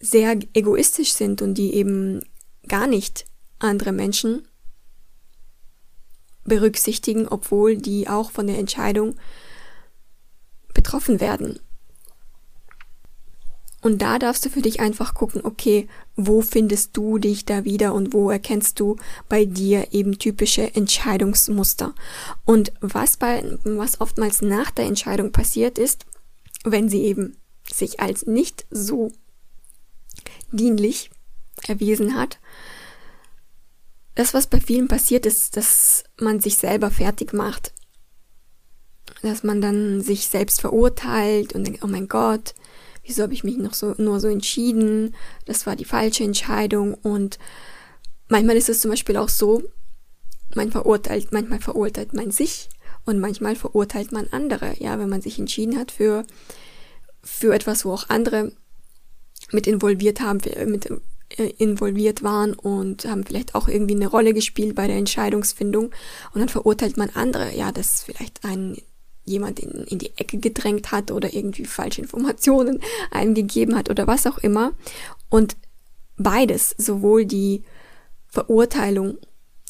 sehr 0.00 0.38
egoistisch 0.52 1.12
sind 1.12 1.40
und 1.40 1.54
die 1.54 1.74
eben 1.74 2.22
gar 2.68 2.86
nicht 2.86 3.26
andere 3.58 3.92
Menschen 3.92 4.46
berücksichtigen, 6.44 7.26
obwohl 7.26 7.76
die 7.76 8.08
auch 8.08 8.30
von 8.30 8.46
der 8.46 8.58
Entscheidung 8.58 9.16
betroffen 10.74 11.20
werden. 11.20 11.58
Und 13.84 14.00
da 14.00 14.18
darfst 14.18 14.46
du 14.46 14.48
für 14.48 14.62
dich 14.62 14.80
einfach 14.80 15.12
gucken, 15.12 15.42
okay, 15.44 15.88
wo 16.16 16.40
findest 16.40 16.96
du 16.96 17.18
dich 17.18 17.44
da 17.44 17.64
wieder 17.64 17.92
und 17.92 18.14
wo 18.14 18.30
erkennst 18.30 18.80
du 18.80 18.96
bei 19.28 19.44
dir 19.44 19.92
eben 19.92 20.18
typische 20.18 20.74
Entscheidungsmuster. 20.74 21.94
Und 22.46 22.72
was 22.80 23.18
bei, 23.18 23.44
was 23.64 24.00
oftmals 24.00 24.40
nach 24.40 24.70
der 24.70 24.86
Entscheidung 24.86 25.32
passiert 25.32 25.78
ist, 25.78 26.06
wenn 26.64 26.88
sie 26.88 27.02
eben 27.02 27.36
sich 27.70 28.00
als 28.00 28.26
nicht 28.26 28.64
so 28.70 29.12
dienlich 30.50 31.10
erwiesen 31.66 32.16
hat, 32.16 32.38
das, 34.14 34.34
was 34.34 34.46
bei 34.46 34.60
vielen 34.60 34.88
passiert 34.88 35.26
ist, 35.26 35.56
dass 35.56 36.04
man 36.20 36.40
sich 36.40 36.56
selber 36.56 36.90
fertig 36.90 37.32
macht. 37.32 37.72
Dass 39.22 39.42
man 39.42 39.60
dann 39.60 40.00
sich 40.00 40.28
selbst 40.28 40.60
verurteilt 40.60 41.52
und 41.54 41.66
denkt, 41.66 41.82
oh 41.82 41.88
mein 41.88 42.08
Gott, 42.08 42.54
wieso 43.02 43.22
habe 43.22 43.34
ich 43.34 43.44
mich 43.44 43.56
noch 43.56 43.74
so, 43.74 43.94
nur 43.98 44.20
so 44.20 44.28
entschieden, 44.28 45.14
das 45.46 45.66
war 45.66 45.76
die 45.76 45.84
falsche 45.84 46.24
Entscheidung. 46.24 46.94
Und 46.94 47.38
manchmal 48.28 48.56
ist 48.56 48.68
es 48.68 48.80
zum 48.80 48.90
Beispiel 48.90 49.16
auch 49.16 49.28
so, 49.28 49.62
man 50.54 50.70
verurteilt, 50.70 51.32
manchmal 51.32 51.60
verurteilt 51.60 52.14
man 52.14 52.30
sich 52.30 52.68
und 53.04 53.18
manchmal 53.18 53.56
verurteilt 53.56 54.12
man 54.12 54.28
andere, 54.30 54.74
ja, 54.78 54.98
wenn 54.98 55.08
man 55.08 55.20
sich 55.20 55.38
entschieden 55.38 55.76
hat 55.76 55.90
für, 55.90 56.24
für 57.22 57.54
etwas, 57.54 57.84
wo 57.84 57.92
auch 57.92 58.08
andere 58.08 58.52
mit 59.50 59.66
involviert 59.66 60.20
haben, 60.20 60.40
mit 60.66 60.88
involviert 61.58 62.22
waren 62.22 62.54
und 62.54 63.04
haben 63.06 63.24
vielleicht 63.24 63.54
auch 63.54 63.68
irgendwie 63.68 63.94
eine 63.94 64.06
Rolle 64.06 64.34
gespielt 64.34 64.74
bei 64.74 64.86
der 64.86 64.96
Entscheidungsfindung 64.96 65.86
und 66.32 66.40
dann 66.40 66.48
verurteilt 66.48 66.96
man 66.96 67.10
andere, 67.10 67.54
ja, 67.54 67.72
dass 67.72 68.02
vielleicht 68.02 68.44
ein 68.44 68.76
jemand 69.24 69.58
in, 69.58 69.84
in 69.84 69.98
die 69.98 70.12
Ecke 70.16 70.38
gedrängt 70.38 70.92
hat 70.92 71.10
oder 71.10 71.32
irgendwie 71.32 71.64
falsche 71.64 72.02
Informationen 72.02 72.80
eingegeben 73.10 73.76
hat 73.76 73.90
oder 73.90 74.06
was 74.06 74.26
auch 74.26 74.38
immer. 74.38 74.72
Und 75.30 75.56
beides, 76.16 76.74
sowohl 76.78 77.24
die 77.24 77.62
Verurteilung, 78.26 79.18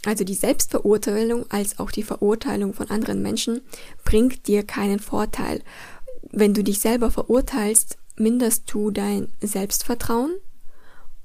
also 0.04 0.24
die 0.24 0.34
Selbstverurteilung 0.34 1.50
als 1.50 1.78
auch 1.78 1.90
die 1.90 2.02
Verurteilung 2.02 2.74
von 2.74 2.90
anderen 2.90 3.22
Menschen, 3.22 3.60
bringt 4.04 4.46
dir 4.48 4.64
keinen 4.64 4.98
Vorteil. 4.98 5.62
Wenn 6.30 6.52
du 6.54 6.64
dich 6.64 6.80
selber 6.80 7.10
verurteilst, 7.10 7.96
minderst 8.16 8.64
du 8.72 8.90
dein 8.90 9.28
Selbstvertrauen 9.40 10.34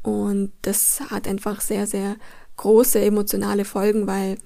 und 0.01 0.51
das 0.61 1.01
hat 1.09 1.27
einfach 1.27 1.61
sehr, 1.61 1.87
sehr 1.87 2.15
große 2.57 2.99
emotionale 2.99 3.65
Folgen, 3.65 4.07
weil 4.07 4.37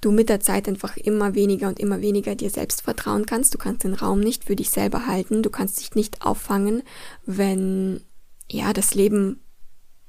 du 0.00 0.10
mit 0.12 0.28
der 0.28 0.40
Zeit 0.40 0.68
einfach 0.68 0.96
immer 0.96 1.34
weniger 1.34 1.68
und 1.68 1.80
immer 1.80 2.00
weniger 2.00 2.34
dir 2.34 2.50
selbst 2.50 2.82
vertrauen 2.82 3.26
kannst. 3.26 3.54
Du 3.54 3.58
kannst 3.58 3.84
den 3.84 3.94
Raum 3.94 4.20
nicht 4.20 4.44
für 4.44 4.56
dich 4.56 4.70
selber 4.70 5.06
halten. 5.06 5.42
Du 5.42 5.50
kannst 5.50 5.80
dich 5.80 5.94
nicht 5.94 6.22
auffangen, 6.22 6.82
wenn, 7.26 8.02
ja, 8.50 8.72
das 8.72 8.94
Leben 8.94 9.40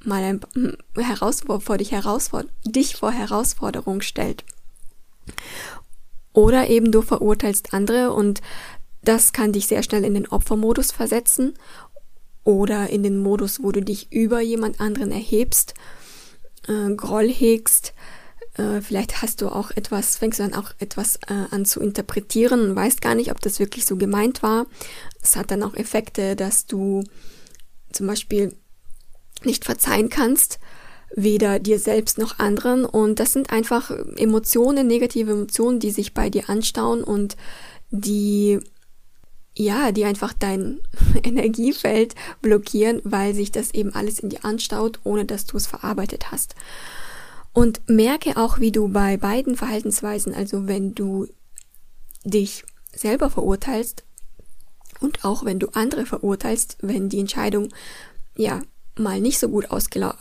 mal 0.03 0.23
ein, 0.23 0.41
hm, 0.53 0.77
herausfor 0.95 1.61
vor 1.61 1.77
dich 1.77 1.91
dich 2.65 2.95
vor 2.95 3.11
Herausforderung 3.11 4.01
stellt. 4.01 4.43
Oder 6.33 6.69
eben 6.69 6.91
du 6.91 7.01
verurteilst 7.01 7.73
andere 7.73 8.13
und 8.13 8.41
das 9.03 9.33
kann 9.33 9.53
dich 9.53 9.67
sehr 9.67 9.81
schnell 9.81 10.03
in 10.03 10.13
den 10.13 10.27
Opfermodus 10.27 10.91
versetzen 10.91 11.53
oder 12.43 12.89
in 12.89 13.03
den 13.03 13.19
Modus, 13.19 13.61
wo 13.61 13.71
du 13.71 13.81
dich 13.81 14.11
über 14.11 14.41
jemand 14.41 14.79
anderen 14.79 15.11
erhebst, 15.11 15.73
äh, 16.67 16.93
Groll 16.95 17.29
hegst, 17.29 17.93
äh, 18.59 18.81
vielleicht 18.81 19.21
hast 19.21 19.41
du 19.41 19.49
auch 19.49 19.71
etwas, 19.71 20.17
fängst 20.17 20.39
du 20.39 20.43
dann 20.43 20.53
auch 20.53 20.71
etwas 20.79 21.17
äh, 21.27 21.45
an 21.51 21.65
zu 21.65 21.79
interpretieren 21.79 22.61
und 22.61 22.75
weißt 22.75 23.01
gar 23.01 23.15
nicht, 23.15 23.31
ob 23.31 23.41
das 23.41 23.59
wirklich 23.59 23.85
so 23.85 23.95
gemeint 23.95 24.43
war. 24.43 24.67
Es 25.21 25.35
hat 25.35 25.51
dann 25.51 25.63
auch 25.63 25.75
Effekte, 25.75 26.35
dass 26.35 26.65
du 26.65 27.03
zum 27.91 28.07
Beispiel 28.07 28.55
nicht 29.43 29.65
verzeihen 29.65 30.09
kannst, 30.09 30.59
weder 31.15 31.59
dir 31.59 31.79
selbst 31.79 32.17
noch 32.17 32.39
anderen. 32.39 32.85
Und 32.85 33.19
das 33.19 33.33
sind 33.33 33.51
einfach 33.51 33.91
Emotionen, 34.17 34.87
negative 34.87 35.31
Emotionen, 35.31 35.79
die 35.79 35.91
sich 35.91 36.13
bei 36.13 36.29
dir 36.29 36.49
anstauen 36.49 37.03
und 37.03 37.37
die 37.91 38.59
ja, 39.59 39.91
die 39.91 40.05
einfach 40.05 40.31
dein 40.31 40.79
Energiefeld 41.23 42.15
blockieren, 42.41 43.01
weil 43.03 43.35
sich 43.35 43.51
das 43.51 43.73
eben 43.73 43.93
alles 43.93 44.19
in 44.19 44.29
dir 44.29 44.45
anstaut, 44.45 44.99
ohne 45.03 45.25
dass 45.25 45.45
du 45.45 45.57
es 45.57 45.67
verarbeitet 45.67 46.31
hast. 46.31 46.55
Und 47.51 47.81
merke 47.89 48.37
auch, 48.37 48.59
wie 48.59 48.71
du 48.71 48.87
bei 48.87 49.17
beiden 49.17 49.57
Verhaltensweisen, 49.57 50.33
also 50.33 50.67
wenn 50.67 50.95
du 50.95 51.27
dich 52.23 52.63
selber 52.93 53.29
verurteilst 53.29 54.05
und 55.01 55.25
auch 55.25 55.43
wenn 55.43 55.59
du 55.59 55.67
andere 55.73 56.05
verurteilst, 56.05 56.77
wenn 56.81 57.09
die 57.09 57.19
Entscheidung 57.19 57.67
ja 58.37 58.61
mal 58.95 59.19
nicht 59.19 59.39
so 59.39 59.49
gut 59.49 59.67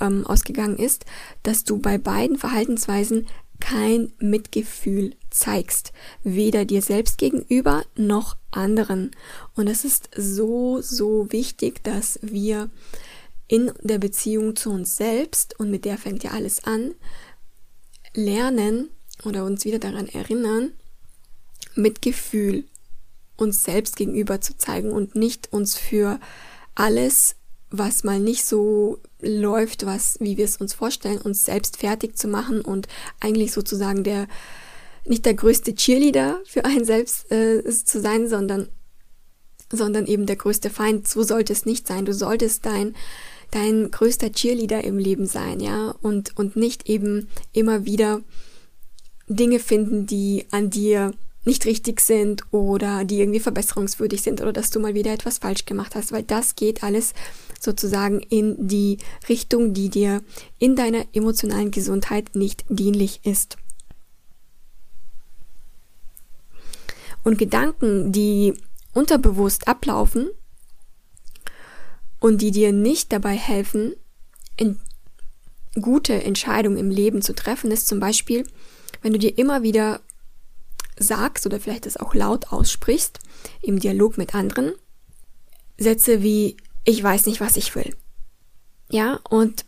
ähm, 0.01 0.27
ausgegangen 0.27 0.79
ist, 0.79 1.05
dass 1.45 1.63
du 1.63 1.79
bei 1.79 1.97
beiden 1.97 2.39
Verhaltensweisen 2.39 3.29
kein 3.61 4.13
Mitgefühl 4.19 5.15
zeigst, 5.31 5.93
weder 6.23 6.65
dir 6.65 6.83
selbst 6.83 7.19
gegenüber 7.19 7.85
noch 7.97 8.37
anderen. 8.51 9.11
Und 9.55 9.69
es 9.69 9.85
ist 9.85 10.11
so, 10.17 10.81
so 10.81 11.31
wichtig, 11.33 11.83
dass 11.85 12.19
wir 12.23 12.71
in 13.47 13.73
der 13.83 13.99
Beziehung 13.99 14.57
zu 14.57 14.71
uns 14.71 14.97
selbst, 14.97 15.59
und 15.59 15.71
mit 15.71 15.85
der 15.85 15.99
fängt 15.99 16.23
ja 16.23 16.33
alles 16.33 16.65
an, 16.65 16.95
lernen 18.15 18.91
oder 19.25 19.45
uns 19.45 19.65
wieder 19.65 19.79
daran 19.79 20.09
erinnern, 20.09 20.73
mit 21.75 22.03
Gefühl 22.03 22.65
uns 23.37 23.65
selbst 23.65 23.97
gegenüber 23.97 24.41
zu 24.41 24.57
zeigen 24.57 24.91
und 24.91 25.15
nicht 25.15 25.53
uns 25.53 25.77
für 25.77 26.19
alles, 26.75 27.37
was 27.71 28.05
mal 28.05 28.19
nicht 28.19 28.45
so 28.45 28.99
läuft, 29.21 29.85
was, 29.85 30.19
wie 30.21 30.37
wir 30.37 30.45
es 30.45 30.57
uns 30.57 30.75
vorstellen, 30.75 31.21
uns 31.21 31.45
selbst 31.45 31.79
fertig 31.79 32.17
zu 32.17 32.29
machen 32.29 32.61
und 32.61 32.89
eigentlich 33.21 33.53
sozusagen 33.53 34.05
der, 34.05 34.27
nicht 35.05 35.27
der 35.27 35.35
größte 35.35 35.75
Cheerleader 35.75 36.41
für 36.47 36.65
einen 36.65 36.85
selbst 36.85 37.31
äh, 37.31 37.63
zu 37.65 38.01
sein, 38.01 38.29
sondern, 38.29 38.69
sondern 39.73 40.07
eben 40.07 40.27
der 40.27 40.37
größte 40.37 40.71
Feind. 40.71 41.09
So 41.09 41.23
sollte 41.23 41.53
es 41.53 41.67
nicht 41.67 41.87
sein. 41.87 42.05
Du 42.05 42.15
solltest 42.15 42.65
dein, 42.65 42.95
dein 43.51 43.91
größter 43.91 44.33
Cheerleader 44.33 44.85
im 44.85 44.99
Leben 44.99 45.27
sein, 45.27 45.61
ja, 45.61 45.95
und, 46.03 46.39
und 46.39 46.57
nicht 46.57 46.89
eben 46.89 47.29
immer 47.53 47.85
wieder 47.85 48.23
Dinge 49.27 49.59
finden, 49.59 50.07
die 50.07 50.47
an 50.51 50.71
dir 50.71 51.13
nicht 51.45 51.65
richtig 51.67 52.01
sind 52.01 52.45
oder 52.51 53.05
die 53.05 53.21
irgendwie 53.21 53.41
verbesserungswürdig 53.41 54.23
sind 54.23 54.41
oder 54.41 54.53
dass 54.53 54.71
du 54.71 54.81
mal 54.81 54.95
wieder 54.95 55.13
etwas 55.13 55.39
falsch 55.39 55.65
gemacht 55.65 55.95
hast, 55.95 56.13
weil 56.13 56.23
das 56.23 56.57
geht 56.57 56.83
alles 56.83 57.15
sozusagen 57.59 58.21
in 58.21 58.69
die 58.69 58.99
Richtung, 59.29 59.75
die 59.75 59.89
dir 59.89 60.23
in 60.59 60.77
deiner 60.77 61.05
emotionalen 61.13 61.71
Gesundheit 61.71 62.35
nicht 62.35 62.65
dienlich 62.69 63.21
ist. 63.25 63.57
Und 67.25 67.39
Gedanken, 67.39 68.13
die 68.13 68.55
unterbewusst 68.95 69.69
ablaufen 69.69 70.31
und 72.21 72.41
die 72.41 72.51
dir 72.51 72.73
nicht 72.73 73.13
dabei 73.13 73.37
helfen, 73.37 73.95
gute 75.81 76.23
Entscheidungen 76.23 76.79
im 76.79 76.91
Leben 76.91 77.23
zu 77.23 77.35
treffen, 77.35 77.71
ist 77.71 77.87
zum 77.87 78.01
Beispiel, 78.01 78.47
wenn 79.03 79.13
du 79.13 79.19
dir 79.19 79.37
immer 79.37 79.63
wieder 79.63 80.01
sagst 80.99 81.47
oder 81.47 81.61
vielleicht 81.61 81.87
es 81.87 81.97
auch 81.97 82.15
laut 82.15 82.53
aussprichst 82.53 83.21
im 83.63 83.79
Dialog 83.79 84.19
mit 84.19 84.35
anderen, 84.35 84.73
Sätze 85.77 86.23
wie 86.23 86.57
ich 86.89 87.03
weiß 87.03 87.27
nicht, 87.27 87.41
was 87.41 87.59
ich 87.59 87.75
will. 87.75 87.95
Ja, 88.91 89.21
und 89.29 89.67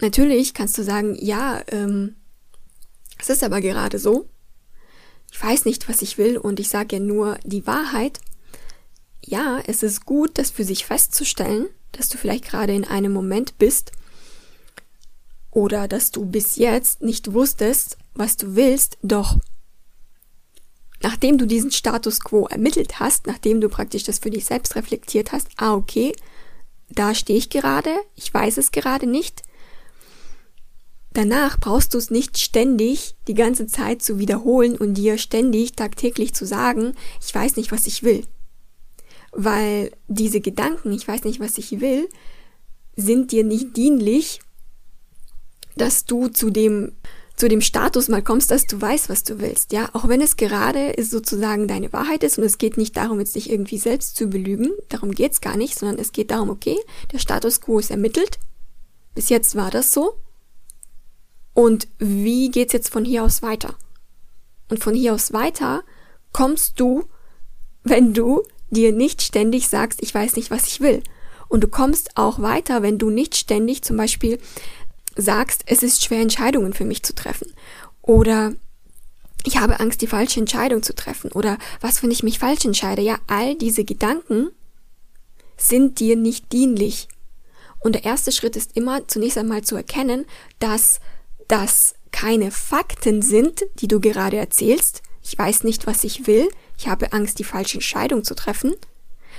natürlich 0.00 0.54
kannst 0.54 0.76
du 0.76 0.82
sagen, 0.82 1.16
ja, 1.20 1.62
ähm, 1.68 2.16
es 3.18 3.30
ist 3.30 3.44
aber 3.44 3.60
gerade 3.60 4.00
so. 4.00 4.28
Ich 5.30 5.40
weiß 5.40 5.66
nicht, 5.66 5.88
was 5.88 6.02
ich 6.02 6.18
will 6.18 6.36
und 6.36 6.58
ich 6.58 6.68
sage 6.68 6.96
ja 6.96 7.00
nur 7.00 7.38
die 7.44 7.64
Wahrheit. 7.64 8.18
Ja, 9.24 9.60
es 9.64 9.84
ist 9.84 10.04
gut, 10.04 10.36
das 10.36 10.50
für 10.50 10.64
sich 10.64 10.84
festzustellen, 10.84 11.68
dass 11.92 12.08
du 12.08 12.18
vielleicht 12.18 12.44
gerade 12.44 12.74
in 12.74 12.84
einem 12.84 13.12
Moment 13.12 13.56
bist 13.58 13.92
oder 15.52 15.86
dass 15.86 16.10
du 16.10 16.26
bis 16.26 16.56
jetzt 16.56 17.02
nicht 17.02 17.32
wusstest, 17.32 17.98
was 18.14 18.36
du 18.36 18.56
willst, 18.56 18.98
doch 19.02 19.38
nachdem 21.02 21.38
du 21.38 21.46
diesen 21.46 21.70
Status 21.70 22.20
quo 22.20 22.46
ermittelt 22.46 23.00
hast, 23.00 23.26
nachdem 23.26 23.60
du 23.60 23.68
praktisch 23.68 24.04
das 24.04 24.18
für 24.18 24.30
dich 24.30 24.44
selbst 24.44 24.76
reflektiert 24.76 25.32
hast, 25.32 25.48
ah 25.56 25.74
okay, 25.74 26.12
da 26.88 27.14
stehe 27.14 27.38
ich 27.38 27.50
gerade, 27.50 27.94
ich 28.16 28.32
weiß 28.32 28.58
es 28.58 28.72
gerade 28.72 29.06
nicht. 29.06 29.42
Danach 31.12 31.58
brauchst 31.58 31.94
du 31.94 31.98
es 31.98 32.10
nicht 32.10 32.38
ständig 32.38 33.16
die 33.26 33.34
ganze 33.34 33.66
Zeit 33.66 34.02
zu 34.02 34.18
wiederholen 34.18 34.76
und 34.76 34.94
dir 34.94 35.18
ständig 35.18 35.72
tagtäglich 35.72 36.34
zu 36.34 36.46
sagen, 36.46 36.94
ich 37.20 37.34
weiß 37.34 37.56
nicht, 37.56 37.72
was 37.72 37.86
ich 37.86 38.02
will. 38.02 38.24
Weil 39.32 39.92
diese 40.08 40.40
Gedanken, 40.40 40.92
ich 40.92 41.06
weiß 41.06 41.24
nicht, 41.24 41.40
was 41.40 41.58
ich 41.58 41.80
will, 41.80 42.08
sind 42.96 43.32
dir 43.32 43.44
nicht 43.44 43.76
dienlich, 43.76 44.40
dass 45.76 46.04
du 46.04 46.28
zu 46.28 46.50
dem 46.50 46.92
zu 47.40 47.48
dem 47.48 47.62
Status 47.62 48.08
mal 48.08 48.22
kommst, 48.22 48.50
dass 48.50 48.66
du 48.66 48.78
weißt, 48.78 49.08
was 49.08 49.24
du 49.24 49.40
willst, 49.40 49.72
ja, 49.72 49.88
auch 49.94 50.08
wenn 50.08 50.20
es 50.20 50.36
gerade 50.36 50.94
sozusagen 51.02 51.68
deine 51.68 51.90
Wahrheit 51.90 52.22
ist 52.22 52.36
und 52.36 52.44
es 52.44 52.58
geht 52.58 52.76
nicht 52.76 52.98
darum, 52.98 53.18
jetzt 53.18 53.34
dich 53.34 53.50
irgendwie 53.50 53.78
selbst 53.78 54.14
zu 54.14 54.26
belügen, 54.26 54.72
darum 54.90 55.12
geht's 55.12 55.40
gar 55.40 55.56
nicht, 55.56 55.78
sondern 55.78 55.98
es 55.98 56.12
geht 56.12 56.32
darum, 56.32 56.50
okay, 56.50 56.76
der 57.12 57.18
Status 57.18 57.62
quo 57.62 57.78
ist 57.78 57.90
ermittelt, 57.90 58.38
bis 59.14 59.30
jetzt 59.30 59.56
war 59.56 59.70
das 59.70 59.94
so 59.94 60.16
und 61.54 61.88
wie 61.98 62.50
geht's 62.50 62.74
jetzt 62.74 62.90
von 62.90 63.06
hier 63.06 63.24
aus 63.24 63.40
weiter? 63.40 63.74
Und 64.68 64.84
von 64.84 64.94
hier 64.94 65.14
aus 65.14 65.32
weiter 65.32 65.82
kommst 66.34 66.78
du, 66.78 67.04
wenn 67.84 68.12
du 68.12 68.42
dir 68.68 68.92
nicht 68.92 69.22
ständig 69.22 69.68
sagst, 69.68 70.02
ich 70.02 70.14
weiß 70.14 70.36
nicht, 70.36 70.50
was 70.50 70.66
ich 70.66 70.82
will. 70.82 71.02
Und 71.48 71.64
du 71.64 71.68
kommst 71.68 72.18
auch 72.18 72.42
weiter, 72.42 72.82
wenn 72.82 72.98
du 72.98 73.08
nicht 73.08 73.34
ständig 73.34 73.82
zum 73.82 73.96
Beispiel 73.96 74.38
sagst, 75.16 75.62
es 75.66 75.82
ist 75.82 76.04
schwer, 76.04 76.20
Entscheidungen 76.20 76.72
für 76.72 76.84
mich 76.84 77.02
zu 77.02 77.14
treffen. 77.14 77.52
Oder 78.02 78.54
ich 79.44 79.58
habe 79.58 79.80
Angst, 79.80 80.02
die 80.02 80.06
falsche 80.06 80.40
Entscheidung 80.40 80.82
zu 80.82 80.94
treffen. 80.94 81.32
Oder 81.32 81.58
was, 81.80 82.02
wenn 82.02 82.10
ich 82.10 82.22
mich 82.22 82.38
falsch 82.38 82.64
entscheide? 82.64 83.02
Ja, 83.02 83.18
all 83.26 83.54
diese 83.54 83.84
Gedanken 83.84 84.50
sind 85.56 86.00
dir 86.00 86.16
nicht 86.16 86.52
dienlich. 86.52 87.08
Und 87.78 87.94
der 87.94 88.04
erste 88.04 88.32
Schritt 88.32 88.56
ist 88.56 88.76
immer 88.76 89.08
zunächst 89.08 89.38
einmal 89.38 89.62
zu 89.62 89.76
erkennen, 89.76 90.26
dass 90.58 91.00
das 91.48 91.94
keine 92.12 92.50
Fakten 92.50 93.22
sind, 93.22 93.62
die 93.76 93.88
du 93.88 94.00
gerade 94.00 94.36
erzählst. 94.36 95.02
Ich 95.22 95.38
weiß 95.38 95.64
nicht, 95.64 95.86
was 95.86 96.04
ich 96.04 96.26
will. 96.26 96.48
Ich 96.76 96.88
habe 96.88 97.12
Angst, 97.12 97.38
die 97.38 97.44
falsche 97.44 97.74
Entscheidung 97.74 98.24
zu 98.24 98.34
treffen. 98.34 98.74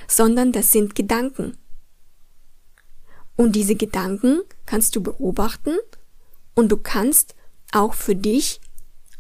Sondern 0.08 0.52
das 0.52 0.72
sind 0.72 0.96
Gedanken. 0.96 1.58
Und 3.42 3.54
diese 3.54 3.74
Gedanken 3.74 4.42
kannst 4.68 4.96
du 4.96 5.02
beobachten 5.02 5.76
und 6.54 6.72
du 6.72 6.78
kannst 6.78 7.34
auch 7.72 7.96
für 7.96 8.16
dich 8.16 8.62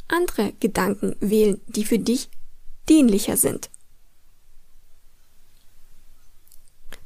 andere 0.07 0.53
Gedanken 0.59 1.15
wählen, 1.19 1.59
die 1.65 1.83
für 1.83 1.97
dich 1.97 2.29
dienlicher 2.87 3.35
sind. 3.35 3.71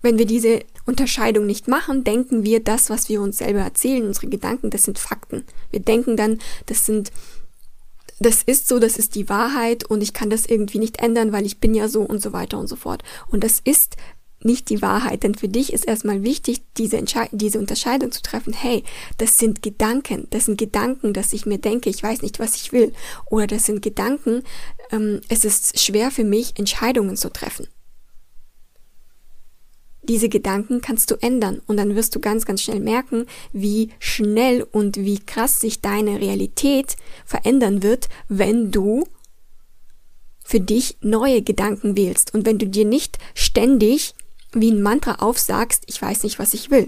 Wenn 0.01 0.17
wir 0.17 0.25
diese 0.25 0.65
Unterscheidung 0.86 1.45
nicht 1.45 1.69
machen, 1.69 2.04
denken 2.04 2.43
wir, 2.43 2.62
das, 2.62 2.89
was 2.89 3.08
wir 3.08 3.21
uns 3.21 3.38
selber 3.38 3.62
erzählen, 3.62 4.06
unsere 4.06 4.28
Gedanken, 4.28 4.69
das 4.69 4.84
sind 4.84 4.99
Fakten. 4.99 5.45
Wir 5.71 5.80
denken 5.80 6.17
dann, 6.17 6.39
das 6.65 6.86
sind, 6.86 7.13
das 8.19 8.43
ist 8.43 8.67
so, 8.67 8.78
das 8.78 8.97
ist 8.97 9.15
die 9.15 9.30
Wahrheit 9.30 9.86
und 9.86 10.04
ich 10.04 10.12
kann 10.12 10.30
das 10.30 10.45
irgendwie 10.45 10.80
nicht 10.80 10.99
ändern, 10.99 11.32
weil 11.32 11.45
ich 11.45 11.62
bin 11.62 11.75
ja 11.75 11.88
so 11.88 12.01
und 12.01 12.21
so 12.21 12.34
weiter 12.34 12.60
und 12.60 12.67
so 12.67 12.75
fort. 12.75 13.06
Und 13.30 13.45
das 13.45 13.62
ist 13.63 13.95
nicht 14.45 14.69
die 14.69 14.81
Wahrheit. 14.81 15.23
Denn 15.23 15.36
für 15.36 15.49
dich 15.49 15.73
ist 15.73 15.86
erstmal 15.86 16.23
wichtig, 16.23 16.62
diese, 16.77 16.97
Entschei 16.97 17.27
diese 17.31 17.60
Unterscheidung 17.60 18.12
zu 18.12 18.21
treffen. 18.21 18.53
Hey, 18.53 18.84
das 19.17 19.38
sind 19.38 19.62
Gedanken. 19.62 20.27
Das 20.29 20.45
sind 20.45 20.58
Gedanken, 20.58 21.13
dass 21.13 21.34
ich 21.34 21.45
mir 21.45 21.58
denke, 21.58 21.89
ich 21.89 22.01
weiß 22.01 22.21
nicht, 22.21 22.39
was 22.39 22.55
ich 22.55 22.71
will. 22.71 22.93
Oder 23.29 23.47
das 23.47 23.65
sind 23.65 23.81
Gedanken, 23.81 24.43
ähm, 24.91 25.21
es 25.29 25.43
ist 25.43 25.79
schwer 25.79 26.12
für 26.12 26.23
mich, 26.23 26.58
Entscheidungen 26.58 27.17
zu 27.17 27.31
treffen. 27.31 27.67
Diese 30.08 30.29
Gedanken 30.29 30.81
kannst 30.81 31.10
du 31.10 31.15
ändern 31.15 31.62
und 31.65 31.77
dann 31.77 31.95
wirst 31.95 32.15
du 32.15 32.19
ganz, 32.19 32.45
ganz 32.45 32.62
schnell 32.62 32.79
merken, 32.79 33.25
wie 33.53 33.89
schnell 33.97 34.62
und 34.62 34.97
wie 34.97 35.17
krass 35.17 35.60
sich 35.60 35.81
deine 35.81 36.21
Realität 36.21 36.95
verändern 37.25 37.81
wird, 37.81 38.08
wenn 38.27 38.71
du 38.71 39.05
für 40.43 40.60
dich 40.60 40.97
neue 41.01 41.41
Gedanken 41.41 41.97
wählst 41.97 42.36
und 42.36 42.45
wenn 42.45 42.60
du 42.60 42.67
dir 42.67 42.86
nicht 42.86 43.17
ständig 43.34 44.13
wie 44.55 44.71
ein 44.71 44.81
Mantra 44.81 45.15
aufsagst, 45.15 45.83
ich 45.87 46.01
weiß 46.01 46.23
nicht, 46.23 46.39
was 46.39 46.53
ich 46.53 46.71
will. 46.71 46.87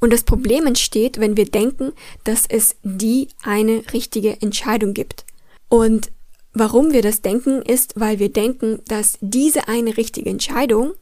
Und 0.00 0.12
das 0.12 0.24
Problem 0.24 0.66
entsteht, 0.66 1.18
wenn 1.18 1.36
wir 1.36 1.46
denken, 1.46 1.92
dass 2.24 2.44
es 2.46 2.76
die 2.82 3.28
eine 3.42 3.82
richtige 3.92 4.42
Entscheidung 4.42 4.92
gibt. 4.92 5.24
Und 5.68 6.10
warum 6.52 6.92
wir 6.92 7.02
das 7.02 7.22
denken, 7.22 7.62
ist, 7.62 7.98
weil 7.98 8.18
wir 8.18 8.30
denken, 8.30 8.80
dass 8.86 9.18
diese 9.20 9.68
eine 9.68 9.96
richtige 9.96 10.30
Entscheidung 10.30 10.94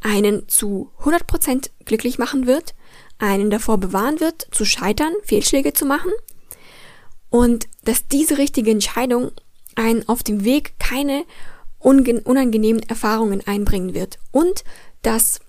einen 0.00 0.48
zu 0.48 0.90
100% 1.02 1.70
glücklich 1.84 2.18
machen 2.18 2.46
wird, 2.46 2.74
einen 3.18 3.50
davor 3.50 3.78
bewahren 3.78 4.20
wird, 4.20 4.46
zu 4.50 4.64
scheitern, 4.64 5.12
Fehlschläge 5.22 5.72
zu 5.72 5.86
machen 5.86 6.12
und 7.30 7.66
dass 7.84 8.08
diese 8.08 8.38
richtige 8.38 8.70
Entscheidung 8.70 9.30
einen 9.74 10.08
auf 10.08 10.22
dem 10.22 10.44
Weg 10.44 10.78
keine 10.78 11.24
unangenehmen 11.86 12.82
Erfahrungen 12.88 13.46
einbringen 13.46 13.94
wird 13.94 14.18
und 14.32 14.64
dass 15.02 15.40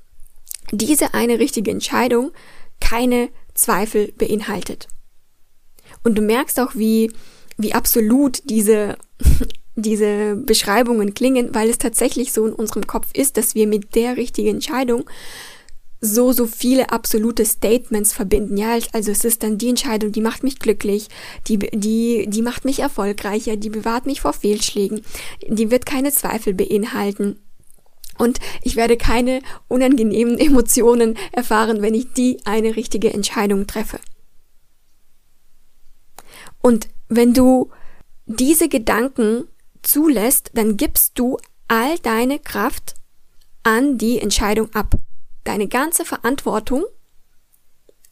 diese 0.72 1.14
eine 1.14 1.40
richtige 1.40 1.72
Entscheidung 1.72 2.32
keine 2.80 3.30
Zweifel 3.54 4.12
beinhaltet. 4.12 4.88
Und 6.04 6.16
du 6.16 6.22
merkst 6.22 6.60
auch, 6.60 6.76
wie, 6.76 7.12
wie 7.58 7.74
absolut 7.74 8.42
diese, 8.46 8.98
diese 9.76 10.36
Beschreibungen 10.36 11.14
klingen, 11.14 11.56
weil 11.56 11.70
es 11.70 11.80
tatsächlich 11.80 12.34
so 12.34 12.46
in 12.46 12.54
unserem 12.54 12.86
Kopf 12.86 13.08
ist, 13.14 13.38
dass 13.38 13.56
wir 13.56 13.66
mit 13.66 13.96
der 13.96 14.18
richtigen 14.18 14.50
Entscheidung 14.50 15.10
so, 16.00 16.32
so 16.32 16.46
viele 16.46 16.92
absolute 16.92 17.46
Statements 17.46 18.14
verbinden. 18.14 18.58
Ja, 18.58 18.78
also 18.94 19.12
es 19.12 19.24
ist 19.26 19.44
dann 19.44 19.58
die 19.58 19.70
Entscheidung, 19.70 20.12
die 20.12 20.22
macht 20.22 20.44
mich 20.44 20.60
glücklich, 20.60 21.08
die, 21.48 21.58
die, 21.58 22.26
die 22.28 22.42
macht 22.42 22.66
mich 22.66 22.80
erfolgreicher, 22.80 23.56
die 23.56 23.70
bewahrt 23.70 24.06
mich 24.06 24.22
vor 24.22 24.34
Fehlschlägen, 24.34 25.02
die 25.48 25.72
wird 25.72 25.86
keine 25.86 26.12
Zweifel 26.12 26.54
beinhalten. 26.54 27.40
Und 28.18 28.40
ich 28.64 28.76
werde 28.76 28.98
keine 28.98 29.42
unangenehmen 29.68 30.38
Emotionen 30.40 31.18
erfahren, 31.32 31.82
wenn 31.82 31.94
ich 31.94 32.14
die 32.14 32.40
eine 32.46 32.76
richtige 32.76 33.14
Entscheidung 33.14 33.68
treffe. 33.68 34.00
Und 36.62 36.90
wenn 37.08 37.34
du 37.34 37.72
diese 38.26 38.68
Gedanken 38.68 39.48
zulässt, 39.82 40.52
dann 40.54 40.76
gibst 40.76 41.18
du 41.18 41.38
all 41.68 41.98
deine 42.00 42.40
Kraft 42.40 42.96
an 43.64 43.98
die 43.98 44.20
Entscheidung 44.20 44.74
ab 44.74 44.96
deine 45.48 45.68
ganze 45.68 46.06
Verantwortung 46.06 46.86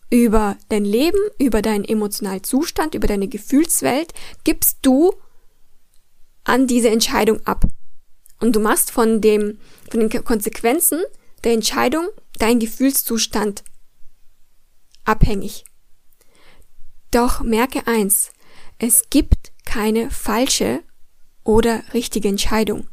über 0.09 0.57
dein 0.69 0.85
Leben, 0.85 1.19
über 1.37 1.61
deinen 1.61 1.83
emotionalen 1.83 2.43
Zustand, 2.43 2.95
über 2.95 3.07
deine 3.07 3.27
Gefühlswelt 3.27 4.13
gibst 4.43 4.79
du 4.81 5.13
an 6.43 6.67
diese 6.67 6.89
Entscheidung 6.89 7.45
ab. 7.45 7.65
Und 8.39 8.55
du 8.55 8.59
machst 8.59 8.91
von 8.91 9.21
dem, 9.21 9.59
von 9.89 9.99
den 9.99 10.23
Konsequenzen 10.23 11.01
der 11.43 11.53
Entscheidung 11.53 12.07
deinen 12.39 12.59
Gefühlszustand 12.59 13.63
abhängig. 15.03 15.65
Doch 17.11 17.41
merke 17.41 17.87
eins, 17.87 18.31
es 18.77 19.09
gibt 19.09 19.51
keine 19.65 20.11
falsche 20.11 20.83
oder 21.43 21.83
richtige 21.93 22.27
Entscheidung. 22.27 22.87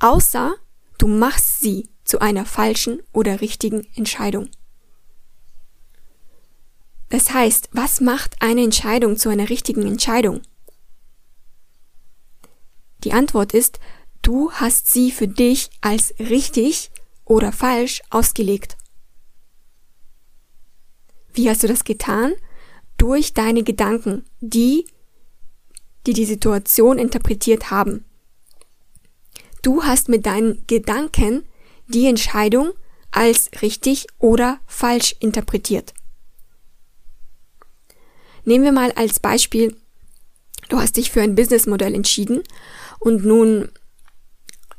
Außer 0.00 0.54
du 0.98 1.08
machst 1.08 1.60
sie 1.60 1.88
zu 2.08 2.20
einer 2.20 2.46
falschen 2.46 3.02
oder 3.12 3.42
richtigen 3.42 3.86
Entscheidung. 3.94 4.48
Das 7.10 7.34
heißt, 7.34 7.68
was 7.72 8.00
macht 8.00 8.40
eine 8.40 8.62
Entscheidung 8.62 9.18
zu 9.18 9.28
einer 9.28 9.50
richtigen 9.50 9.86
Entscheidung? 9.86 10.40
Die 13.04 13.12
Antwort 13.12 13.52
ist, 13.52 13.78
du 14.22 14.50
hast 14.52 14.90
sie 14.90 15.10
für 15.10 15.28
dich 15.28 15.70
als 15.82 16.14
richtig 16.18 16.90
oder 17.26 17.52
falsch 17.52 18.00
ausgelegt. 18.08 18.78
Wie 21.34 21.50
hast 21.50 21.62
du 21.62 21.68
das 21.68 21.84
getan? 21.84 22.32
Durch 22.96 23.34
deine 23.34 23.64
Gedanken, 23.64 24.24
die, 24.40 24.86
die 26.06 26.14
die 26.14 26.24
Situation 26.24 26.98
interpretiert 26.98 27.70
haben. 27.70 28.06
Du 29.60 29.84
hast 29.84 30.08
mit 30.08 30.24
deinen 30.24 30.66
Gedanken 30.66 31.44
die 31.88 32.06
Entscheidung 32.06 32.72
als 33.10 33.50
richtig 33.62 34.06
oder 34.18 34.60
falsch 34.66 35.16
interpretiert. 35.20 35.94
Nehmen 38.44 38.64
wir 38.64 38.72
mal 38.72 38.92
als 38.92 39.20
Beispiel, 39.20 39.76
du 40.68 40.78
hast 40.78 40.96
dich 40.96 41.10
für 41.10 41.22
ein 41.22 41.34
Businessmodell 41.34 41.94
entschieden 41.94 42.42
und 43.00 43.24
nun 43.24 43.70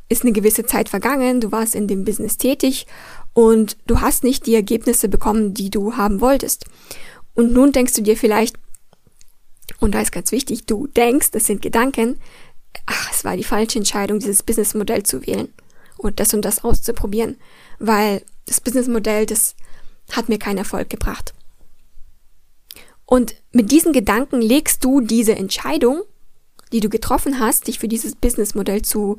ist 0.08 0.24
eine 0.24 0.32
gewisse 0.32 0.66
Zeit 0.66 0.90
vergangen, 0.90 1.40
du 1.40 1.52
warst 1.52 1.76
in 1.76 1.88
dem 1.88 2.04
Business 2.04 2.38
tätig 2.38 2.88
und 3.34 3.78
du 3.86 4.02
hast 4.02 4.24
nicht 4.24 4.48
die 4.48 4.56
Ergebnisse 4.56 5.08
bekommen, 5.08 5.54
die 5.54 5.70
du 5.70 5.98
haben 5.98 6.20
wolltest. 6.20 6.66
Und 7.36 7.54
nun 7.54 7.72
denkst 7.72 7.94
du 7.94 8.02
dir 8.02 8.18
vielleicht, 8.18 8.58
und 9.80 9.94
da 9.94 10.02
ist 10.02 10.12
ganz 10.12 10.32
wichtig, 10.32 10.66
du 10.66 10.88
denkst, 10.88 11.32
das 11.32 11.46
sind 11.46 11.62
Gedanken, 11.62 12.20
ach, 12.88 13.12
es 13.14 13.24
war 13.24 13.38
die 13.38 13.44
falsche 13.44 13.78
Entscheidung, 13.78 14.20
dieses 14.20 14.42
Businessmodell 14.42 15.04
zu 15.04 15.26
wählen 15.26 15.54
und 16.00 16.20
das 16.20 16.34
und 16.34 16.44
das 16.44 16.64
auszuprobieren, 16.64 17.38
weil 17.78 18.24
das 18.46 18.62
Businessmodell, 18.62 19.26
das 19.26 19.56
hat 20.12 20.30
mir 20.30 20.40
keinen 20.40 20.58
Erfolg 20.58 20.90
gebracht. 20.90 21.34
Und 23.06 23.36
mit 23.52 23.72
diesen 23.72 23.92
Gedanken 23.92 24.42
legst 24.42 24.84
du 24.84 25.02
diese 25.02 25.36
Entscheidung, 25.36 26.04
die 26.72 26.80
du 26.80 26.90
getroffen 26.90 27.40
hast, 27.40 27.68
dich 27.68 27.80
für 27.80 27.88
dieses 27.88 28.16
Businessmodell 28.16 28.82
zu, 28.82 29.18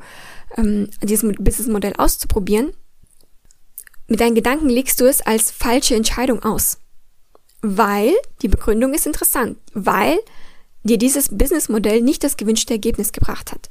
ähm, 0.56 0.88
dieses 1.02 1.28
Businessmodell 1.38 1.94
auszuprobieren, 1.96 2.72
mit 4.06 4.20
deinen 4.20 4.34
Gedanken 4.34 4.68
legst 4.68 5.00
du 5.00 5.06
es 5.06 5.20
als 5.20 5.50
falsche 5.50 5.94
Entscheidung 5.94 6.42
aus. 6.42 6.78
Weil, 7.62 8.14
die 8.42 8.48
Begründung 8.48 8.94
ist 8.94 9.06
interessant, 9.06 9.58
weil 9.74 10.18
dir 10.82 10.98
dieses 10.98 11.28
Businessmodell 11.28 12.00
nicht 12.00 12.24
das 12.24 12.36
gewünschte 12.36 12.72
Ergebnis 12.72 13.12
gebracht 13.12 13.52
hat. 13.52 13.68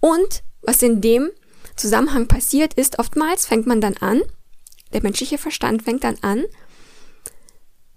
Und 0.00 0.42
was 0.62 0.80
in 0.82 1.00
dem 1.00 1.30
Zusammenhang 1.76 2.28
passiert 2.28 2.74
ist, 2.74 2.98
oftmals 2.98 3.46
fängt 3.46 3.66
man 3.66 3.80
dann 3.80 3.96
an, 3.98 4.22
der 4.92 5.02
menschliche 5.02 5.38
Verstand 5.38 5.82
fängt 5.82 6.04
dann 6.04 6.16
an, 6.20 6.44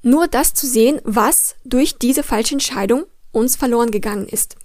nur 0.01 0.27
das 0.27 0.53
zu 0.53 0.67
sehen, 0.67 1.01
was 1.03 1.55
durch 1.65 1.97
diese 1.97 2.23
falsche 2.23 2.55
Entscheidung 2.55 3.05
uns 3.31 3.55
verloren 3.55 3.91
gegangen 3.91 4.27
ist. 4.27 4.55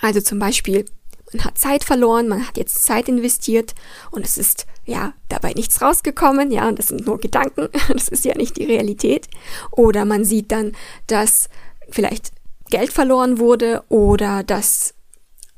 Also 0.00 0.20
zum 0.20 0.38
Beispiel, 0.38 0.84
man 1.32 1.44
hat 1.44 1.58
Zeit 1.58 1.84
verloren, 1.84 2.28
man 2.28 2.46
hat 2.46 2.56
jetzt 2.56 2.84
Zeit 2.84 3.08
investiert 3.08 3.74
und 4.10 4.24
es 4.24 4.38
ist 4.38 4.66
ja 4.84 5.14
dabei 5.28 5.52
nichts 5.52 5.82
rausgekommen, 5.82 6.52
ja, 6.52 6.68
und 6.68 6.78
das 6.78 6.88
sind 6.88 7.06
nur 7.06 7.18
Gedanken, 7.18 7.68
das 7.92 8.08
ist 8.08 8.24
ja 8.24 8.36
nicht 8.36 8.56
die 8.56 8.64
Realität. 8.64 9.26
Oder 9.72 10.04
man 10.04 10.24
sieht 10.24 10.52
dann, 10.52 10.72
dass 11.08 11.48
vielleicht 11.90 12.30
Geld 12.70 12.92
verloren 12.92 13.38
wurde 13.38 13.84
oder 13.88 14.42
dass 14.42 14.94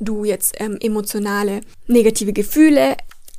du 0.01 0.25
jetzt 0.25 0.55
ähm, 0.59 0.79
emotionale 0.81 1.61
negative 1.87 2.33
Gefühle 2.33 2.97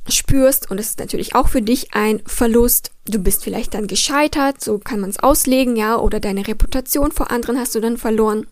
spürst 0.08 0.70
und 0.70 0.78
es 0.78 0.88
ist 0.88 0.98
natürlich 0.98 1.34
auch 1.34 1.48
für 1.48 1.62
dich 1.62 1.94
ein 1.94 2.20
Verlust. 2.26 2.90
Du 3.06 3.18
bist 3.18 3.44
vielleicht 3.44 3.74
dann 3.74 3.86
gescheitert, 3.86 4.62
so 4.62 4.78
kann 4.78 5.00
man 5.00 5.10
es 5.10 5.18
auslegen, 5.18 5.76
ja, 5.76 5.98
oder 5.98 6.20
deine 6.20 6.46
Reputation 6.46 7.12
vor 7.12 7.30
anderen 7.30 7.58
hast 7.58 7.74
du 7.74 7.80
dann 7.80 7.96
verloren. 7.96 8.46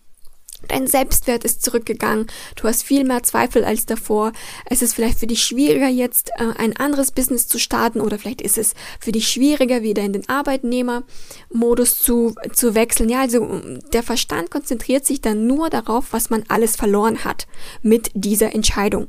Dein 0.69 0.87
Selbstwert 0.87 1.45
ist 1.45 1.63
zurückgegangen, 1.63 2.27
du 2.57 2.65
hast 2.65 2.83
viel 2.83 3.05
mehr 3.05 3.23
Zweifel 3.23 3.65
als 3.65 3.87
davor. 3.87 4.33
Es 4.67 4.83
ist 4.83 4.95
vielleicht 4.95 5.19
für 5.19 5.27
dich 5.27 5.43
schwieriger, 5.43 5.89
jetzt 5.89 6.31
äh, 6.37 6.53
ein 6.57 6.77
anderes 6.77 7.11
Business 7.11 7.49
zu 7.49 7.59
starten 7.59 8.01
oder 8.01 8.19
vielleicht 8.19 8.43
ist 8.43 8.59
es 8.59 8.75
für 9.01 9.13
dich 9.13 9.29
schwieriger, 9.29 9.83
wieder 9.83 10.03
in 10.03 10.13
den 10.13 10.29
Arbeitnehmermodus 10.29 12.01
zu, 12.01 12.35
zu 12.53 12.75
wechseln. 12.75 13.09
Ja, 13.09 13.23
also 13.23 13.61
der 13.93 14.03
Verstand 14.03 14.51
konzentriert 14.51 15.07
sich 15.07 15.21
dann 15.21 15.47
nur 15.47 15.71
darauf, 15.71 16.13
was 16.13 16.31
man 16.31 16.45
alles 16.49 16.77
verloren 16.77 17.25
hat 17.25 17.47
mit 17.83 18.11
dieser 18.15 18.55
Entscheidung. 18.55 19.09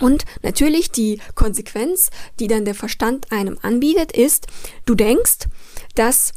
Und 0.00 0.24
natürlich 0.42 0.90
die 0.90 1.20
Konsequenz, 1.34 2.10
die 2.38 2.46
dann 2.46 2.64
der 2.64 2.74
Verstand 2.74 3.32
einem 3.32 3.58
anbietet, 3.62 4.12
ist, 4.12 4.46
du 4.86 4.94
denkst, 4.94 5.46
dass 5.94 6.32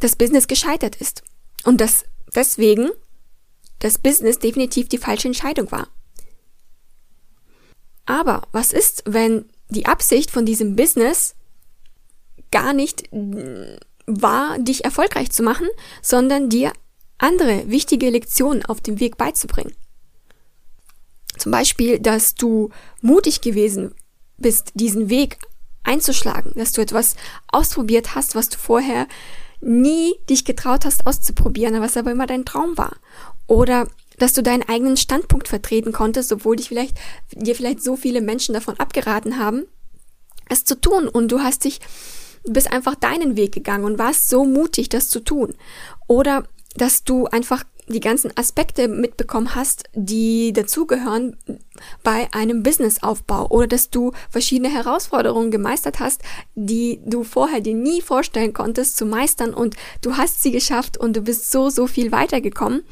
das 0.00 0.16
Business 0.16 0.48
gescheitert 0.48 0.96
ist 0.96 1.22
und 1.64 1.80
dass 1.80 2.04
deswegen 2.34 2.90
das 3.78 3.98
Business 3.98 4.38
definitiv 4.38 4.88
die 4.88 4.98
falsche 4.98 5.28
Entscheidung 5.28 5.70
war. 5.70 5.88
Aber 8.06 8.42
was 8.52 8.72
ist, 8.72 9.02
wenn 9.06 9.46
die 9.68 9.86
Absicht 9.86 10.30
von 10.30 10.46
diesem 10.46 10.76
Business 10.76 11.34
gar 12.50 12.72
nicht 12.72 13.08
war, 14.06 14.58
dich 14.58 14.84
erfolgreich 14.84 15.30
zu 15.30 15.42
machen, 15.42 15.66
sondern 16.02 16.50
dir 16.50 16.72
andere 17.18 17.68
wichtige 17.70 18.10
Lektionen 18.10 18.64
auf 18.64 18.80
dem 18.80 19.00
Weg 19.00 19.16
beizubringen? 19.16 19.74
Zum 21.38 21.50
Beispiel, 21.50 21.98
dass 21.98 22.34
du 22.34 22.70
mutig 23.00 23.40
gewesen 23.40 23.94
bist, 24.36 24.72
diesen 24.74 25.08
Weg 25.08 25.38
einzuschlagen, 25.82 26.52
dass 26.54 26.72
du 26.72 26.80
etwas 26.80 27.16
ausprobiert 27.48 28.14
hast, 28.14 28.34
was 28.34 28.48
du 28.48 28.58
vorher 28.58 29.06
nie 29.60 30.14
dich 30.28 30.44
getraut 30.44 30.84
hast 30.84 31.06
auszuprobieren, 31.06 31.80
was 31.80 31.96
aber 31.96 32.12
immer 32.12 32.26
dein 32.26 32.44
Traum 32.44 32.76
war. 32.76 32.96
Oder 33.46 33.88
dass 34.18 34.32
du 34.32 34.42
deinen 34.42 34.62
eigenen 34.68 34.96
Standpunkt 34.96 35.48
vertreten 35.48 35.92
konntest, 35.92 36.32
obwohl 36.32 36.56
dich 36.56 36.68
vielleicht, 36.68 36.96
dir 37.32 37.54
vielleicht 37.54 37.82
so 37.82 37.96
viele 37.96 38.20
Menschen 38.20 38.54
davon 38.54 38.78
abgeraten 38.78 39.38
haben, 39.38 39.66
es 40.48 40.64
zu 40.64 40.80
tun. 40.80 41.08
Und 41.08 41.32
du 41.32 41.40
hast 41.40 41.64
dich, 41.64 41.80
bist 42.44 42.72
einfach 42.72 42.94
deinen 42.94 43.36
Weg 43.36 43.52
gegangen 43.52 43.84
und 43.84 43.98
warst 43.98 44.28
so 44.28 44.44
mutig, 44.44 44.88
das 44.88 45.08
zu 45.08 45.20
tun. 45.20 45.54
Oder 46.06 46.44
dass 46.76 47.04
du 47.04 47.26
einfach 47.26 47.64
die 47.86 48.00
ganzen 48.00 48.34
Aspekte 48.36 48.88
mitbekommen 48.88 49.54
hast, 49.54 49.84
die 49.92 50.52
dazugehören 50.52 51.36
bei 52.02 52.28
einem 52.32 52.62
Businessaufbau 52.62 53.48
oder 53.48 53.66
dass 53.66 53.90
du 53.90 54.12
verschiedene 54.30 54.70
Herausforderungen 54.70 55.50
gemeistert 55.50 56.00
hast, 56.00 56.22
die 56.54 57.00
du 57.04 57.24
vorher 57.24 57.60
dir 57.60 57.74
nie 57.74 58.00
vorstellen 58.00 58.54
konntest 58.54 58.96
zu 58.96 59.04
meistern 59.04 59.52
und 59.52 59.76
du 60.00 60.16
hast 60.16 60.42
sie 60.42 60.50
geschafft 60.50 60.96
und 60.96 61.14
du 61.14 61.20
bist 61.20 61.50
so, 61.50 61.68
so 61.68 61.86
viel 61.86 62.10
weitergekommen. 62.10 62.84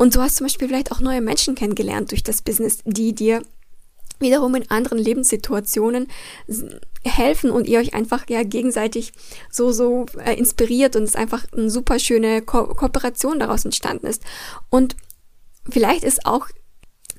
Und 0.00 0.16
du 0.16 0.22
hast 0.22 0.36
zum 0.36 0.46
Beispiel 0.46 0.66
vielleicht 0.66 0.92
auch 0.92 1.00
neue 1.00 1.20
Menschen 1.20 1.54
kennengelernt 1.54 2.10
durch 2.10 2.22
das 2.22 2.40
Business, 2.40 2.78
die 2.86 3.14
dir 3.14 3.42
wiederum 4.18 4.54
in 4.54 4.70
anderen 4.70 4.96
Lebenssituationen 4.96 6.08
helfen 7.04 7.50
und 7.50 7.68
ihr 7.68 7.80
euch 7.80 7.92
einfach 7.92 8.24
ja 8.30 8.42
gegenseitig 8.42 9.12
so 9.50 9.72
so 9.72 10.06
äh, 10.24 10.32
inspiriert 10.32 10.96
und 10.96 11.02
es 11.02 11.16
einfach 11.16 11.44
eine 11.52 11.68
super 11.68 11.98
schöne 11.98 12.40
Ko 12.40 12.68
Kooperation 12.68 13.38
daraus 13.38 13.66
entstanden 13.66 14.06
ist. 14.06 14.22
Und 14.70 14.96
vielleicht 15.68 16.02
ist 16.02 16.24
auch 16.24 16.48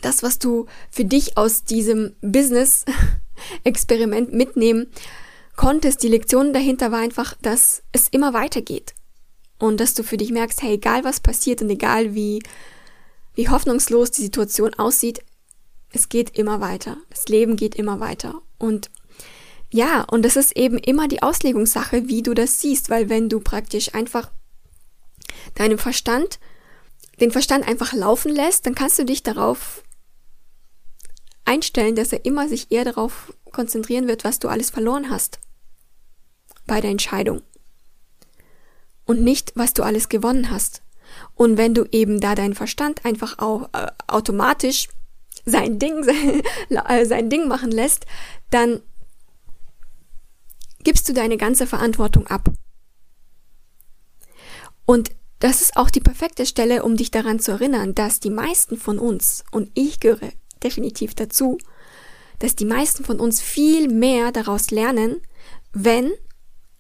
das 0.01 0.23
was 0.23 0.39
du 0.39 0.65
für 0.89 1.05
dich 1.05 1.37
aus 1.37 1.63
diesem 1.63 2.15
Business 2.21 2.85
Experiment 3.63 4.33
mitnehmen 4.33 4.87
konntest 5.55 6.01
die 6.01 6.07
Lektion 6.07 6.51
dahinter 6.51 6.91
war 6.91 7.01
einfach 7.01 7.35
dass 7.43 7.83
es 7.91 8.07
immer 8.09 8.33
weitergeht. 8.33 8.95
Und 9.59 9.79
dass 9.79 9.93
du 9.93 10.01
für 10.01 10.17
dich 10.17 10.31
merkst 10.31 10.63
hey 10.63 10.73
egal 10.73 11.03
was 11.03 11.19
passiert 11.19 11.61
und 11.61 11.69
egal 11.69 12.15
wie 12.15 12.41
wie 13.33 13.49
hoffnungslos 13.49 14.11
die 14.11 14.23
Situation 14.23 14.73
aussieht 14.73 15.23
es 15.93 16.09
geht 16.09 16.37
immer 16.37 16.61
weiter. 16.61 16.97
Das 17.09 17.27
Leben 17.27 17.55
geht 17.55 17.75
immer 17.75 17.99
weiter. 17.99 18.41
Und 18.57 18.89
ja, 19.69 20.03
und 20.03 20.23
das 20.23 20.35
ist 20.35 20.55
eben 20.57 20.77
immer 20.77 21.07
die 21.07 21.21
Auslegungssache, 21.21 22.07
wie 22.07 22.23
du 22.23 22.33
das 22.33 22.59
siehst, 22.59 22.89
weil 22.89 23.09
wenn 23.09 23.29
du 23.29 23.39
praktisch 23.39 23.93
einfach 23.93 24.31
deinem 25.55 25.77
Verstand, 25.77 26.39
den 27.19 27.31
Verstand 27.31 27.67
einfach 27.67 27.93
laufen 27.93 28.33
lässt, 28.33 28.65
dann 28.65 28.75
kannst 28.75 28.99
du 28.99 29.05
dich 29.05 29.23
darauf 29.23 29.83
einstellen, 31.45 31.95
dass 31.95 32.13
er 32.13 32.25
immer 32.25 32.47
sich 32.47 32.71
eher 32.71 32.85
darauf 32.85 33.33
konzentrieren 33.51 34.07
wird, 34.07 34.23
was 34.23 34.39
du 34.39 34.47
alles 34.47 34.69
verloren 34.69 35.09
hast 35.09 35.39
bei 36.67 36.79
der 36.79 36.91
Entscheidung 36.91 37.41
und 39.05 39.21
nicht, 39.21 39.51
was 39.55 39.73
du 39.73 39.83
alles 39.83 40.09
gewonnen 40.09 40.49
hast. 40.49 40.81
Und 41.35 41.57
wenn 41.57 41.73
du 41.73 41.85
eben 41.91 42.19
da 42.19 42.35
deinen 42.35 42.55
Verstand 42.55 43.05
einfach 43.05 43.39
auch 43.39 43.69
äh, 43.73 43.87
automatisch 44.07 44.87
sein 45.45 45.79
Ding, 45.79 46.05
äh, 46.69 47.05
sein 47.05 47.29
Ding 47.29 47.47
machen 47.47 47.71
lässt, 47.71 48.05
dann 48.49 48.81
gibst 50.83 51.07
du 51.07 51.13
deine 51.13 51.37
ganze 51.37 51.67
Verantwortung 51.67 52.27
ab. 52.27 52.49
Und 54.85 55.11
das 55.39 55.61
ist 55.61 55.77
auch 55.77 55.89
die 55.89 56.01
perfekte 56.01 56.45
Stelle, 56.45 56.83
um 56.83 56.97
dich 56.97 57.11
daran 57.11 57.39
zu 57.39 57.51
erinnern, 57.51 57.95
dass 57.95 58.19
die 58.19 58.29
meisten 58.29 58.77
von 58.77 58.99
uns, 58.99 59.43
und 59.51 59.71
ich 59.73 59.99
gehöre 59.99 60.31
definitiv 60.63 61.15
dazu, 61.15 61.57
dass 62.39 62.55
die 62.55 62.65
meisten 62.65 63.03
von 63.03 63.19
uns 63.19 63.41
viel 63.41 63.87
mehr 63.87 64.31
daraus 64.31 64.71
lernen, 64.71 65.21
wenn 65.73 66.11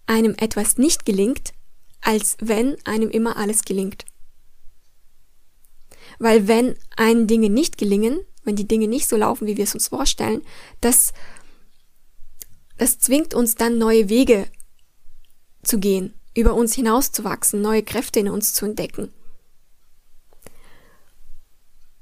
einem 0.05 0.35
etwas 0.37 0.77
nicht 0.77 1.05
gelingt, 1.05 1.53
als 2.01 2.37
wenn 2.39 2.75
einem 2.85 3.09
immer 3.09 3.37
alles 3.37 3.63
gelingt. 3.63 4.05
Weil 6.21 6.47
wenn 6.47 6.75
einen 6.97 7.25
Dinge 7.25 7.49
nicht 7.49 7.79
gelingen, 7.79 8.19
wenn 8.43 8.55
die 8.55 8.67
Dinge 8.67 8.87
nicht 8.87 9.09
so 9.09 9.17
laufen, 9.17 9.47
wie 9.47 9.57
wir 9.57 9.63
es 9.63 9.73
uns 9.73 9.87
vorstellen, 9.87 10.43
das, 10.79 11.13
das 12.77 12.99
zwingt 12.99 13.33
uns 13.33 13.55
dann 13.55 13.79
neue 13.79 14.07
Wege 14.07 14.45
zu 15.63 15.79
gehen, 15.79 16.13
über 16.35 16.53
uns 16.53 16.75
hinauszuwachsen, 16.75 17.59
neue 17.59 17.81
Kräfte 17.81 18.19
in 18.19 18.29
uns 18.29 18.53
zu 18.53 18.65
entdecken. 18.65 19.11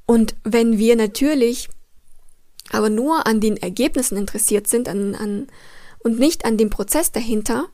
Und 0.06 0.36
wenn 0.44 0.78
wir 0.78 0.98
natürlich 0.98 1.70
aber 2.72 2.90
nur 2.90 3.26
an 3.26 3.40
den 3.40 3.56
Ergebnissen 3.56 4.18
interessiert 4.18 4.68
sind 4.68 4.90
an, 4.90 5.16
an, 5.16 5.48
und 6.00 6.20
nicht 6.20 6.44
an 6.44 6.58
dem 6.58 6.70
Prozess 6.70 7.14
dahinter, 7.14 7.70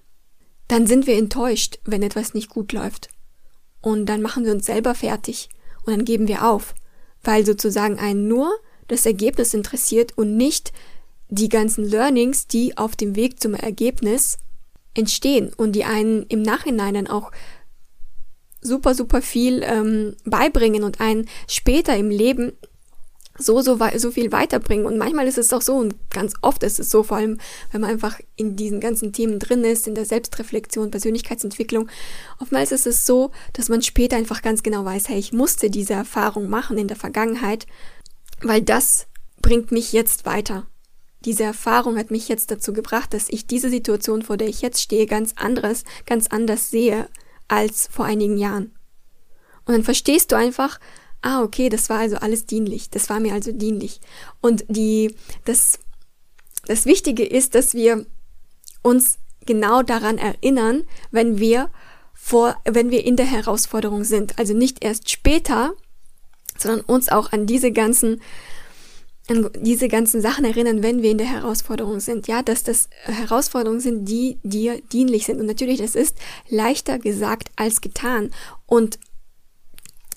dann 0.68 0.86
sind 0.86 1.08
wir 1.08 1.18
enttäuscht, 1.18 1.80
wenn 1.86 2.04
etwas 2.04 2.36
nicht 2.36 2.50
gut 2.50 2.72
läuft. 2.72 3.10
Und 3.82 4.06
dann 4.06 4.22
machen 4.22 4.46
wir 4.46 4.52
uns 4.52 4.68
selber 4.68 4.94
fertig 4.94 5.50
und 5.86 5.94
dann 5.94 6.06
geben 6.06 6.28
wir 6.28 6.46
auf, 6.46 6.76
weil 7.24 7.46
sozusagen 7.46 8.00
einen 8.00 8.28
nur 8.28 8.52
das 8.88 9.06
Ergebnis 9.06 9.54
interessiert 9.54 10.18
und 10.18 10.38
nicht 10.38 10.72
die 11.30 11.50
ganzen 11.50 11.86
Learnings, 11.86 12.48
die 12.48 12.78
auf 12.78 12.96
dem 12.96 13.16
Weg 13.16 13.40
zum 13.40 13.56
Ergebnis 13.56 14.38
entstehen 14.94 15.52
und 15.56 15.74
die 15.74 15.84
einen 15.84 16.24
im 16.28 16.42
Nachhinein 16.42 16.94
dann 16.94 17.08
auch 17.08 17.32
super, 18.62 18.96
super 18.96 19.22
viel 19.22 19.62
ähm, 19.64 20.16
beibringen 20.24 20.84
und 20.84 21.02
einen 21.02 21.28
später 21.48 21.96
im 21.96 22.10
Leben 22.10 22.54
so, 23.38 23.62
so, 23.62 23.78
so 23.98 24.12
viel 24.12 24.32
weiterbringen. 24.32 24.86
Und 24.86 24.98
manchmal 24.98 25.28
ist 25.28 25.38
es 25.38 25.52
auch 25.52 25.62
so, 25.62 25.76
und 25.76 25.96
ganz 26.10 26.34
oft 26.42 26.64
ist 26.64 26.80
es 26.80 26.90
so, 26.90 27.04
vor 27.04 27.18
allem, 27.18 27.40
wenn 27.72 27.82
man 27.82 27.90
einfach 27.90 28.20
in 28.36 28.56
diesen 28.56 28.80
ganzen 28.80 29.12
Themen 29.14 29.40
drin 29.40 29.64
ist, 29.64 29.88
in 29.88 29.96
der 29.96 30.06
Selbstreflexion, 30.06 30.92
Persönlichkeitsentwicklung. 30.92 31.90
Oftmals 32.40 32.72
ist 32.72 32.88
es 32.88 33.06
so, 33.06 33.32
dass 33.54 33.70
man 33.70 33.82
später 33.82 34.16
einfach 34.16 34.42
ganz 34.42 34.64
genau 34.64 34.86
weiß, 34.86 35.10
hey, 35.10 35.20
ich 35.20 35.34
musste 35.34 35.70
diese 35.70 35.94
Erfahrung 35.94 36.50
machen 36.50 36.78
in 36.78 36.88
der 36.88 36.98
Vergangenheit, 36.98 37.66
weil 38.42 38.62
das 38.62 39.08
bringt 39.42 39.72
mich 39.72 39.92
jetzt 39.94 40.26
weiter. 40.26 40.66
Diese 41.26 41.44
Erfahrung 41.44 41.98
hat 41.98 42.12
mich 42.12 42.30
jetzt 42.30 42.52
dazu 42.52 42.72
gebracht, 42.72 43.14
dass 43.14 43.30
ich 43.30 43.48
diese 43.48 43.70
Situation, 43.70 44.22
vor 44.22 44.38
der 44.38 44.48
ich 44.48 44.62
jetzt 44.62 44.82
stehe, 44.82 45.08
ganz 45.08 45.34
anderes, 45.36 45.84
ganz 46.06 46.28
anders 46.28 46.70
sehe 46.70 47.10
als 47.48 47.88
vor 47.92 48.06
einigen 48.06 48.38
Jahren. 48.38 48.76
Und 49.66 49.74
dann 49.74 49.84
verstehst 49.84 50.32
du 50.32 50.36
einfach, 50.36 50.80
ah, 51.22 51.42
okay, 51.44 51.70
das 51.70 51.90
war 51.90 52.00
also 52.00 52.18
alles 52.18 52.46
dienlich. 52.46 52.90
Das 52.90 53.10
war 53.10 53.20
mir 53.20 53.34
also 53.34 53.52
dienlich. 53.52 54.00
Und 54.42 54.66
die, 54.68 55.16
das, 55.46 55.80
das 56.68 56.86
Wichtige 56.86 57.26
ist, 57.26 57.56
dass 57.56 57.74
wir 57.74 58.06
uns 58.82 59.18
genau 59.46 59.82
daran 59.82 60.18
erinnern, 60.18 60.84
wenn 61.12 61.40
wir 61.40 61.70
vor, 62.14 62.56
wenn 62.66 62.92
wir 62.92 63.06
in 63.06 63.18
der 63.18 63.26
Herausforderung 63.26 64.04
sind. 64.04 64.40
Also 64.40 64.54
nicht 64.54 64.84
erst 64.84 65.10
später, 65.10 65.74
sondern 66.58 66.82
uns 66.82 67.10
auch 67.10 67.32
an 67.32 67.46
diese 67.46 67.72
ganzen, 67.72 68.22
an 69.28 69.50
diese 69.60 69.88
ganzen 69.88 70.22
Sachen 70.22 70.46
erinnern, 70.46 70.82
wenn 70.82 71.02
wir 71.02 71.12
in 71.12 71.18
der 71.18 71.28
Herausforderung 71.28 72.00
sind. 72.00 72.28
Ja, 72.28 72.42
dass 72.42 72.64
das 72.64 72.90
Herausforderungen 73.04 73.82
sind, 73.82 74.06
die 74.06 74.40
dir 74.44 74.82
dienlich 74.92 75.26
sind. 75.26 75.40
Und 75.40 75.46
natürlich, 75.46 75.80
das 75.80 75.96
ist 75.96 76.18
leichter 76.50 77.00
gesagt 77.00 77.52
als 77.56 77.82
getan. 77.82 78.32
Und 78.66 79.00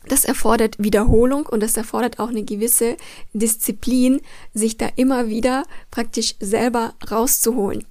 das 0.08 0.24
erfordert 0.24 0.76
Wiederholung 0.78 1.46
und 1.46 1.60
das 1.60 1.76
erfordert 1.76 2.18
auch 2.18 2.28
eine 2.28 2.44
gewisse 2.44 2.96
Disziplin, 3.32 4.20
sich 4.54 4.76
da 4.76 4.88
immer 4.96 5.28
wieder 5.28 5.64
praktisch 5.90 6.34
selber 6.40 6.94
rauszuholen. 7.10 7.84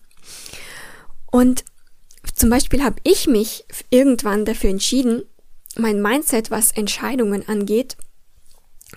Und 1.31 1.63
zum 2.35 2.49
Beispiel 2.49 2.83
habe 2.83 2.99
ich 3.03 3.27
mich 3.27 3.65
irgendwann 3.89 4.45
dafür 4.45 4.69
entschieden, 4.69 5.23
mein 5.75 6.01
Mindset, 6.01 6.51
was 6.51 6.71
Entscheidungen 6.71 7.47
angeht, 7.47 7.97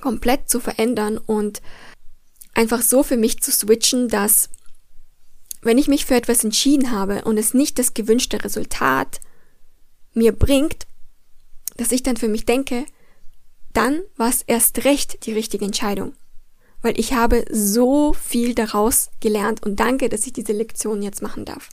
komplett 0.01 0.49
zu 0.49 0.61
verändern 0.61 1.19
und 1.19 1.61
einfach 2.55 2.83
so 2.83 3.03
für 3.03 3.17
mich 3.17 3.41
zu 3.41 3.53
switchen, 3.53 4.09
dass 4.09 4.51
wenn 5.63 5.79
ich 5.79 5.89
mich 5.89 6.07
für 6.07 6.15
etwas 6.15 6.43
entschieden 6.45 6.91
habe 6.91 7.23
und 7.25 7.37
es 7.37 7.55
nicht 7.55 7.79
das 7.79 7.95
gewünschte 7.95 8.43
Resultat 8.45 9.21
mir 10.15 10.33
bringt, 10.33 10.87
dass 11.77 11.93
ich 11.93 12.03
dann 12.03 12.17
für 12.17 12.29
mich 12.29 12.47
denke, 12.47 12.85
dann 13.73 14.03
war 14.17 14.29
es 14.29 14.43
erst 14.43 14.85
recht 14.85 15.27
die 15.27 15.33
richtige 15.33 15.65
Entscheidung. 15.65 16.15
Weil 16.83 16.99
ich 16.99 17.13
habe 17.13 17.45
so 17.51 18.15
viel 18.15 18.55
daraus 18.55 19.11
gelernt 19.21 19.65
und 19.65 19.81
danke, 19.81 20.09
dass 20.09 20.27
ich 20.27 20.33
diese 20.33 20.53
Lektion 20.53 21.03
jetzt 21.03 21.23
machen 21.23 21.45
darf. 21.45 21.69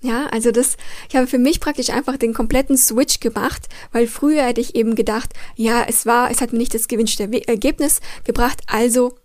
Ja, 0.00 0.26
also 0.26 0.52
das, 0.52 0.76
ich 1.08 1.16
habe 1.16 1.26
für 1.26 1.38
mich 1.38 1.58
praktisch 1.58 1.90
einfach 1.90 2.16
den 2.16 2.32
kompletten 2.32 2.78
Switch 2.78 3.18
gemacht, 3.18 3.68
weil 3.90 4.06
früher 4.06 4.44
hätte 4.44 4.60
ich 4.60 4.76
eben 4.76 4.94
gedacht, 4.94 5.34
ja, 5.56 5.84
es 5.88 6.06
war, 6.06 6.30
es 6.30 6.40
hat 6.40 6.52
mir 6.52 6.58
nicht 6.58 6.74
das 6.74 6.86
gewünschte 6.86 7.28
Ergebnis 7.48 8.00
gebracht, 8.22 8.62
also 8.68 9.18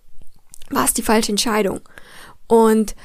war 0.71 0.85
es 0.85 0.93
die 0.93 1.03
falsche 1.03 1.31
Entscheidung. 1.31 1.81
Und 2.47 2.95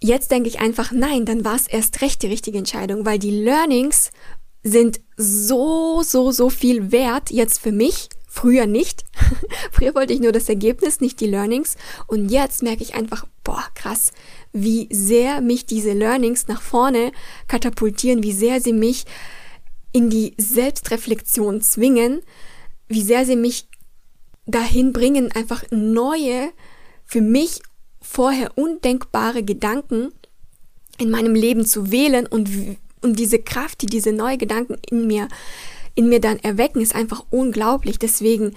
jetzt 0.00 0.30
denke 0.30 0.48
ich 0.48 0.60
einfach, 0.60 0.92
nein, 0.92 1.24
dann 1.24 1.44
war 1.44 1.56
es 1.56 1.66
erst 1.66 2.00
recht 2.02 2.22
die 2.22 2.28
richtige 2.28 2.58
Entscheidung, 2.58 3.04
weil 3.04 3.18
die 3.18 3.30
Learnings 3.32 4.12
sind 4.66 5.00
so, 5.16 6.02
so, 6.02 6.32
so 6.32 6.50
viel 6.50 6.90
wert 6.90 7.30
jetzt 7.30 7.60
für 7.60 7.72
mich. 7.72 8.08
Früher 8.28 8.66
nicht. 8.66 9.04
Früher 9.72 9.94
wollte 9.94 10.12
ich 10.12 10.20
nur 10.20 10.32
das 10.32 10.48
Ergebnis, 10.48 11.00
nicht 11.00 11.20
die 11.20 11.26
Learnings. 11.26 11.76
Und 12.06 12.30
jetzt 12.30 12.62
merke 12.62 12.82
ich 12.82 12.94
einfach, 12.94 13.26
boah, 13.44 13.64
krass, 13.74 14.12
wie 14.52 14.88
sehr 14.90 15.40
mich 15.40 15.66
diese 15.66 15.92
Learnings 15.92 16.48
nach 16.48 16.60
vorne 16.60 17.12
katapultieren, 17.48 18.22
wie 18.22 18.32
sehr 18.32 18.60
sie 18.60 18.72
mich 18.72 19.06
in 19.92 20.10
die 20.10 20.34
Selbstreflexion 20.36 21.62
zwingen, 21.62 22.20
wie 22.88 23.02
sehr 23.02 23.24
sie 23.24 23.36
mich 23.36 23.68
dahin 24.46 24.92
bringen, 24.92 25.32
einfach 25.32 25.64
neue, 25.70 26.50
für 27.04 27.20
mich 27.20 27.62
vorher 28.02 28.58
undenkbare 28.58 29.44
Gedanken 29.44 30.12
in 30.98 31.10
meinem 31.10 31.34
Leben 31.34 31.64
zu 31.64 31.90
wählen 31.90 32.26
und 32.26 32.50
und 33.02 33.18
diese 33.18 33.38
Kraft, 33.38 33.82
die 33.82 33.86
diese 33.86 34.12
neuen 34.12 34.38
Gedanken 34.38 34.76
in 34.90 35.06
mir, 35.06 35.28
in 35.94 36.08
mir 36.08 36.20
dann 36.20 36.38
erwecken, 36.38 36.80
ist 36.80 36.94
einfach 36.94 37.24
unglaublich. 37.30 37.98
Deswegen, 37.98 38.54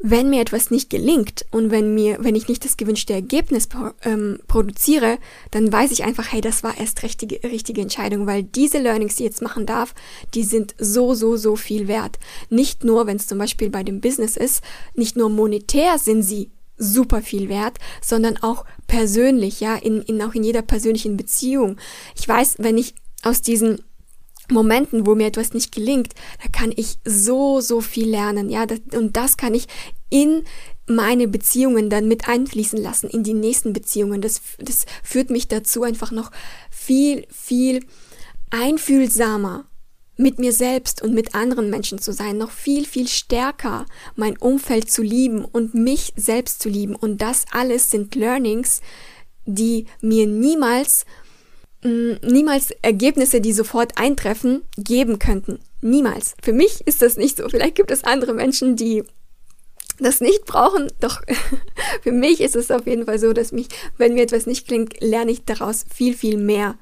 wenn 0.00 0.30
mir 0.30 0.40
etwas 0.40 0.70
nicht 0.70 0.90
gelingt 0.90 1.44
und 1.50 1.70
wenn 1.70 1.94
mir, 1.94 2.18
wenn 2.20 2.36
ich 2.36 2.48
nicht 2.48 2.64
das 2.64 2.76
gewünschte 2.76 3.12
Ergebnis 3.12 3.68
ähm, 4.04 4.38
produziere, 4.46 5.18
dann 5.50 5.72
weiß 5.72 5.90
ich 5.90 6.04
einfach, 6.04 6.30
hey, 6.30 6.40
das 6.40 6.62
war 6.62 6.78
erst 6.78 7.02
richtige, 7.02 7.42
richtige 7.42 7.80
Entscheidung, 7.80 8.26
weil 8.26 8.44
diese 8.44 8.78
Learnings, 8.78 9.16
die 9.16 9.24
ich 9.24 9.30
jetzt 9.30 9.42
machen 9.42 9.66
darf, 9.66 9.94
die 10.34 10.44
sind 10.44 10.74
so, 10.78 11.14
so, 11.14 11.36
so 11.36 11.56
viel 11.56 11.88
wert. 11.88 12.18
Nicht 12.48 12.84
nur, 12.84 13.06
wenn 13.06 13.16
es 13.16 13.26
zum 13.26 13.38
Beispiel 13.38 13.70
bei 13.70 13.82
dem 13.82 14.00
Business 14.00 14.36
ist, 14.36 14.62
nicht 14.94 15.16
nur 15.16 15.30
monetär 15.30 15.98
sind 15.98 16.22
sie 16.22 16.50
super 16.78 17.22
viel 17.22 17.48
wert, 17.48 17.78
sondern 18.00 18.36
auch 18.36 18.64
persönlich, 18.86 19.60
ja, 19.60 19.74
in, 19.74 20.00
in 20.02 20.22
auch 20.22 20.34
in 20.34 20.44
jeder 20.44 20.62
persönlichen 20.62 21.16
Beziehung. 21.16 21.76
Ich 22.16 22.28
weiß, 22.28 22.56
wenn 22.58 22.78
ich 22.78 22.94
aus 23.22 23.42
diesen 23.42 23.82
Momenten, 24.50 25.06
wo 25.06 25.14
mir 25.14 25.26
etwas 25.26 25.52
nicht 25.52 25.72
gelingt, 25.72 26.14
da 26.42 26.48
kann 26.50 26.72
ich 26.74 26.98
so, 27.04 27.60
so 27.60 27.80
viel 27.80 28.08
lernen, 28.08 28.48
ja, 28.48 28.66
und 28.94 29.16
das 29.16 29.36
kann 29.36 29.54
ich 29.54 29.66
in 30.10 30.44
meine 30.86 31.28
Beziehungen 31.28 31.90
dann 31.90 32.08
mit 32.08 32.28
einfließen 32.28 32.80
lassen, 32.80 33.10
in 33.10 33.22
die 33.22 33.34
nächsten 33.34 33.74
Beziehungen. 33.74 34.22
Das, 34.22 34.40
das 34.58 34.86
führt 35.02 35.28
mich 35.28 35.48
dazu, 35.48 35.82
einfach 35.82 36.12
noch 36.12 36.30
viel, 36.70 37.26
viel 37.30 37.84
einfühlsamer 38.50 39.66
mit 40.16 40.38
mir 40.38 40.52
selbst 40.52 41.02
und 41.02 41.14
mit 41.14 41.34
anderen 41.34 41.70
Menschen 41.70 41.98
zu 41.98 42.12
sein, 42.12 42.38
noch 42.38 42.50
viel, 42.50 42.86
viel 42.86 43.06
stärker 43.06 43.86
mein 44.16 44.36
Umfeld 44.36 44.90
zu 44.90 45.02
lieben 45.02 45.44
und 45.44 45.74
mich 45.74 46.12
selbst 46.16 46.60
zu 46.60 46.68
lieben. 46.68 46.96
Und 46.96 47.22
das 47.22 47.44
alles 47.52 47.90
sind 47.90 48.14
Learnings, 48.14 48.80
die 49.44 49.86
mir 50.00 50.26
niemals 50.26 51.04
niemals 51.88 52.70
Ergebnisse, 52.82 53.40
die 53.40 53.52
sofort 53.52 53.98
eintreffen, 53.98 54.62
geben 54.76 55.18
könnten. 55.18 55.58
Niemals. 55.80 56.34
Für 56.42 56.52
mich 56.52 56.86
ist 56.86 57.02
das 57.02 57.16
nicht 57.16 57.36
so. 57.36 57.48
Vielleicht 57.48 57.76
gibt 57.76 57.90
es 57.90 58.04
andere 58.04 58.34
Menschen, 58.34 58.76
die 58.76 59.04
das 59.98 60.20
nicht 60.20 60.44
brauchen. 60.44 60.90
Doch 61.00 61.22
für 62.02 62.12
mich 62.12 62.40
ist 62.40 62.56
es 62.56 62.70
auf 62.70 62.86
jeden 62.86 63.06
Fall 63.06 63.18
so, 63.18 63.32
dass 63.32 63.52
mich, 63.52 63.68
wenn 63.96 64.14
mir 64.14 64.22
etwas 64.22 64.46
nicht 64.46 64.66
klingt, 64.66 65.00
lerne 65.00 65.30
ich 65.30 65.44
daraus 65.44 65.84
viel, 65.92 66.14
viel 66.14 66.36
mehr, 66.36 66.76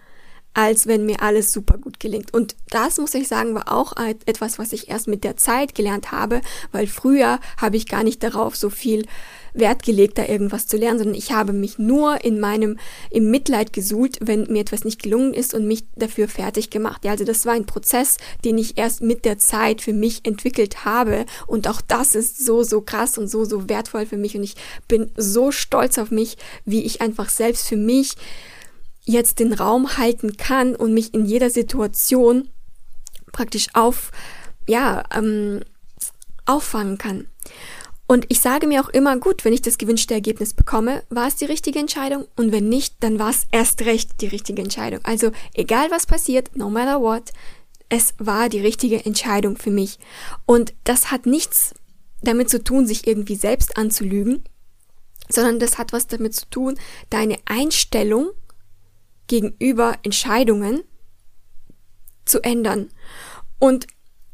als 0.55 0.87
wenn 0.87 1.05
mir 1.05 1.23
alles 1.23 1.53
super 1.53 1.77
gut 1.77 2.01
gelingt. 2.01 2.33
Und 2.33 2.57
das 2.71 2.99
muss 2.99 3.15
ich 3.15 3.29
sagen, 3.29 3.55
war 3.55 3.71
auch 3.71 3.95
etwas, 4.25 4.59
was 4.59 4.73
ich 4.73 4.89
erst 4.89 5.09
mit 5.09 5.25
der 5.25 5.37
Zeit 5.37 5.75
gelernt 5.75 6.13
habe, 6.13 6.41
weil 6.73 6.87
früher 6.87 7.41
habe 7.59 7.77
ich 7.77 7.89
gar 7.89 8.03
nicht 8.03 8.23
darauf 8.23 8.57
so 8.57 8.71
viel 8.71 9.07
Wert 9.59 9.83
gelegt, 9.83 10.19
da 10.19 10.27
irgendwas 10.27 10.67
zu 10.67 10.77
lernen, 10.77 10.99
sondern 10.99 11.15
ich 11.15 11.33
habe 11.33 11.53
mich 11.53 11.79
nur 11.79 12.25
in 12.25 12.41
meinem, 12.41 12.79
im 13.11 13.31
Mitleid 13.31 13.73
gesuhlt, 13.73 14.19
wenn 14.21 14.51
mir 14.53 14.61
etwas 14.61 14.85
nicht 14.85 15.03
gelungen 15.03 15.35
ist 15.35 15.55
und 15.55 15.67
mich 15.67 15.85
dafür 15.97 16.29
fertig 16.29 16.71
gemacht. 16.71 17.05
Ja, 17.05 17.13
also 17.13 17.25
das 17.25 17.47
war 17.47 17.55
ein 17.55 17.67
Prozess, 17.67 18.17
den 18.45 18.59
ich 18.59 18.79
erst 18.79 19.03
mit 19.03 19.25
der 19.25 19.39
Zeit 19.39 19.81
für 19.81 19.93
mich 19.93 20.25
entwickelt 20.25 20.85
habe 20.85 21.27
und 21.47 21.69
auch 21.69 21.81
das 21.81 22.15
ist 22.15 22.45
so, 22.45 22.63
so 22.63 22.81
krass 22.81 23.19
und 23.19 23.29
so, 23.29 23.45
so 23.45 23.69
wertvoll 23.69 24.07
für 24.07 24.17
mich 24.17 24.37
und 24.37 24.43
ich 24.43 24.57
bin 24.89 25.11
so 25.17 25.51
stolz 25.51 25.99
auf 25.99 26.11
mich, 26.11 26.37
wie 26.65 26.83
ich 26.83 27.01
einfach 27.01 27.29
selbst 27.29 27.69
für 27.69 27.77
mich 27.77 28.15
jetzt 29.05 29.39
den 29.39 29.53
Raum 29.53 29.97
halten 29.97 30.37
kann 30.37 30.75
und 30.75 30.93
mich 30.93 31.15
in 31.15 31.25
jeder 31.25 31.49
Situation 31.49 32.49
praktisch 33.33 33.69
auf, 33.75 34.11
ja, 34.67 35.05
ähm, 35.15 35.61
auffangen 36.45 36.99
kann. 36.99 37.27
Und 38.07 38.27
ich 38.29 38.41
sage 38.41 38.67
mir 38.67 38.83
auch 38.83 38.89
immer, 38.89 39.19
gut, 39.19 39.45
wenn 39.45 39.53
ich 39.53 39.63
das 39.63 39.79
gewünschte 39.79 40.15
Ergebnis 40.15 40.55
bekomme, 40.55 41.03
war 41.09 41.27
es 41.27 41.37
die 41.37 41.45
richtige 41.45 41.81
Entscheidung 41.81 42.27
und 42.37 42.53
wenn 42.53 42.69
nicht, 42.69 42.95
dann 43.01 43.19
war 43.19 43.31
es 43.31 43.47
erst 43.51 43.83
recht 43.83 44.21
die 44.21 44.29
richtige 44.29 44.63
Entscheidung. 44.63 45.01
Also 45.03 45.33
egal 45.55 45.91
was 45.91 46.07
passiert, 46.07 46.57
no 46.57 46.71
matter 46.71 47.01
what, 47.01 47.33
es 47.89 48.15
war 48.19 48.49
die 48.49 48.61
richtige 48.61 49.05
Entscheidung 49.05 49.57
für 49.57 49.71
mich. 49.71 49.99
Und 50.45 50.75
das 50.85 51.11
hat 51.11 51.27
nichts 51.27 51.75
damit 52.23 52.49
zu 52.49 52.63
tun, 52.63 52.87
sich 52.87 53.07
irgendwie 53.07 53.37
selbst 53.37 53.77
anzulügen, 53.77 54.45
sondern 55.29 55.59
das 55.59 55.79
hat 55.79 55.93
was 55.93 56.07
damit 56.07 56.35
zu 56.35 56.49
tun, 56.49 56.79
deine 57.11 57.39
Einstellung 57.45 58.31
gegenüber 59.27 59.99
Entscheidungen 60.05 60.85
zu 62.25 62.41
ändern. 62.43 62.91
Und 63.59 63.87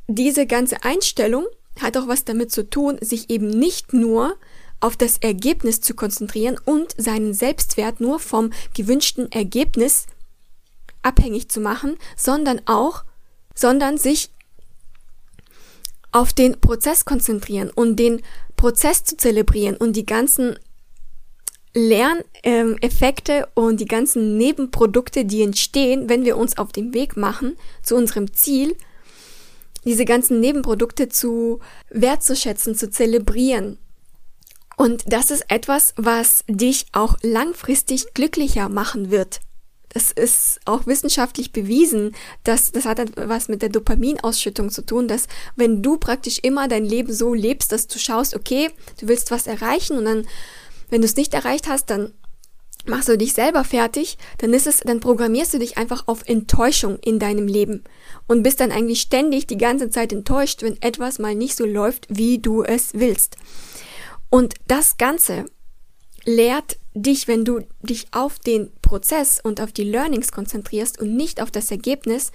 diese 0.09 0.47
ganze 0.47 0.83
Einstellung 0.85 1.47
hat 1.81 1.97
auch 1.97 2.09
was 2.09 2.25
damit 2.25 2.53
zu 2.53 2.69
tun, 2.69 2.99
sich 3.01 3.31
eben 3.31 3.49
nicht 3.49 3.93
nur 3.93 4.37
auf 4.81 4.97
das 4.97 5.19
Ergebnis 5.19 5.81
zu 5.81 5.95
konzentrieren 5.95 6.57
und 6.65 6.95
seinen 6.97 7.35
Selbstwert 7.35 8.01
nur 8.01 8.19
vom 8.19 8.51
gewünschten 8.75 9.31
Ergebnis 9.31 10.07
abhängig 11.03 11.49
zu 11.49 11.61
machen, 11.61 11.97
sondern 12.17 12.61
auch, 12.67 13.05
sondern 13.55 13.97
sich 13.97 14.31
auf 16.11 16.33
den 16.33 16.61
Prozess 16.61 17.05
konzentrieren 17.05 17.71
und 17.71 17.97
den 17.97 18.23
Prozess 18.57 19.05
zu 19.05 19.17
zelebrieren 19.17 19.77
und 19.77 19.97
die 19.97 20.07
ganzen 20.07 20.59
Lerneffekte 21.75 23.49
und 23.55 23.81
die 23.81 23.87
ganzen 23.87 24.37
Nebenprodukte, 24.37 25.25
die 25.25 25.43
entstehen, 25.43 26.09
wenn 26.09 26.25
wir 26.25 26.37
uns 26.37 26.59
auf 26.59 26.71
den 26.71 26.93
Weg 26.93 27.17
machen 27.17 27.57
zu 27.83 27.97
unserem 27.97 28.33
Ziel, 28.35 28.77
diese 29.85 30.05
ganzen 30.05 30.41
Nebenprodukte 30.41 31.09
zu 31.09 31.61
wertzuschätzen, 31.91 32.75
zu 32.75 32.91
zelebrieren. 32.91 33.79
Und 34.77 35.05
das 35.07 35.31
ist 35.31 35.45
etwas, 35.49 35.95
was 35.97 36.45
dich 36.49 36.87
auch 36.93 37.17
langfristig 37.23 38.15
glücklicher 38.15 38.69
machen 38.69 39.11
wird. 39.11 39.41
Das 39.91 40.11
ist 40.11 40.61
auch 40.65 40.87
wissenschaftlich 40.87 41.53
bewiesen, 41.53 42.17
dass 42.45 42.73
das 42.73 42.87
hat 42.87 42.99
was 43.17 43.49
mit 43.49 43.61
der 43.61 43.69
Dopaminausschüttung 43.69 44.71
zu 44.71 44.87
tun, 44.87 45.07
dass 45.07 45.29
wenn 45.55 45.83
du 45.83 45.99
praktisch 45.99 46.39
immer 46.43 46.67
dein 46.67 46.87
Leben 46.87 47.13
so 47.13 47.35
lebst, 47.35 47.73
dass 47.73 47.89
du 47.89 47.99
schaust, 47.99 48.35
okay, 48.35 48.71
du 49.01 49.09
willst 49.09 49.31
was 49.31 49.47
erreichen 49.47 49.99
und 49.99 50.07
dann, 50.07 50.27
wenn 50.89 51.03
du 51.03 51.07
es 51.07 51.17
nicht 51.17 51.35
erreicht 51.35 51.69
hast, 51.69 51.91
dann 51.91 52.15
machst 52.87 53.09
du 53.09 53.17
dich 53.17 53.33
selber 53.33 53.65
fertig, 53.65 54.19
dann 54.39 54.53
ist 54.55 54.67
es, 54.67 54.81
dann 54.81 55.01
programmierst 55.01 55.55
du 55.55 55.59
dich 55.59 55.79
einfach 55.79 56.09
auf 56.09 56.23
Enttäuschung 56.27 56.99
in 56.99 57.19
deinem 57.19 57.47
Leben 57.47 57.85
und 58.27 58.43
bist 58.43 58.61
dann 58.61 58.73
eigentlich 58.73 59.01
ständig 59.01 59.47
die 59.47 59.59
ganze 59.59 59.91
Zeit 59.91 60.13
enttäuscht, 60.13 60.63
wenn 60.63 60.81
etwas 60.83 61.19
mal 61.19 61.35
nicht 61.35 61.57
so 61.57 61.65
läuft, 61.65 62.07
wie 62.09 62.39
du 62.39 62.63
es 62.63 62.95
willst. 62.95 63.37
Und 64.31 64.55
das 64.67 64.97
Ganze 64.97 65.47
lehrt 66.25 66.79
dich, 66.95 67.29
wenn 67.29 67.45
du 67.45 67.61
dich 67.83 68.07
auf 68.13 68.39
den 68.39 68.71
Prozess 68.83 69.41
und 69.43 69.61
auf 69.61 69.73
die 69.73 69.85
Learnings 69.85 70.33
konzentrierst 70.33 71.01
und 71.01 71.17
nicht 71.17 71.41
auf 71.41 71.51
das 71.51 71.71
Ergebnis, 71.71 72.33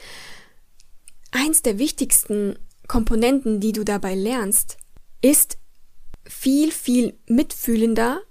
eins 1.31 1.61
der 1.61 1.77
wichtigsten 1.77 2.57
Komponenten, 2.87 3.59
die 3.59 3.71
du 3.73 3.83
dabei 3.83 4.15
lernst, 4.15 4.77
ist 5.21 5.57
viel, 6.25 6.71
viel 6.71 7.17
mitfühlender 7.27 8.21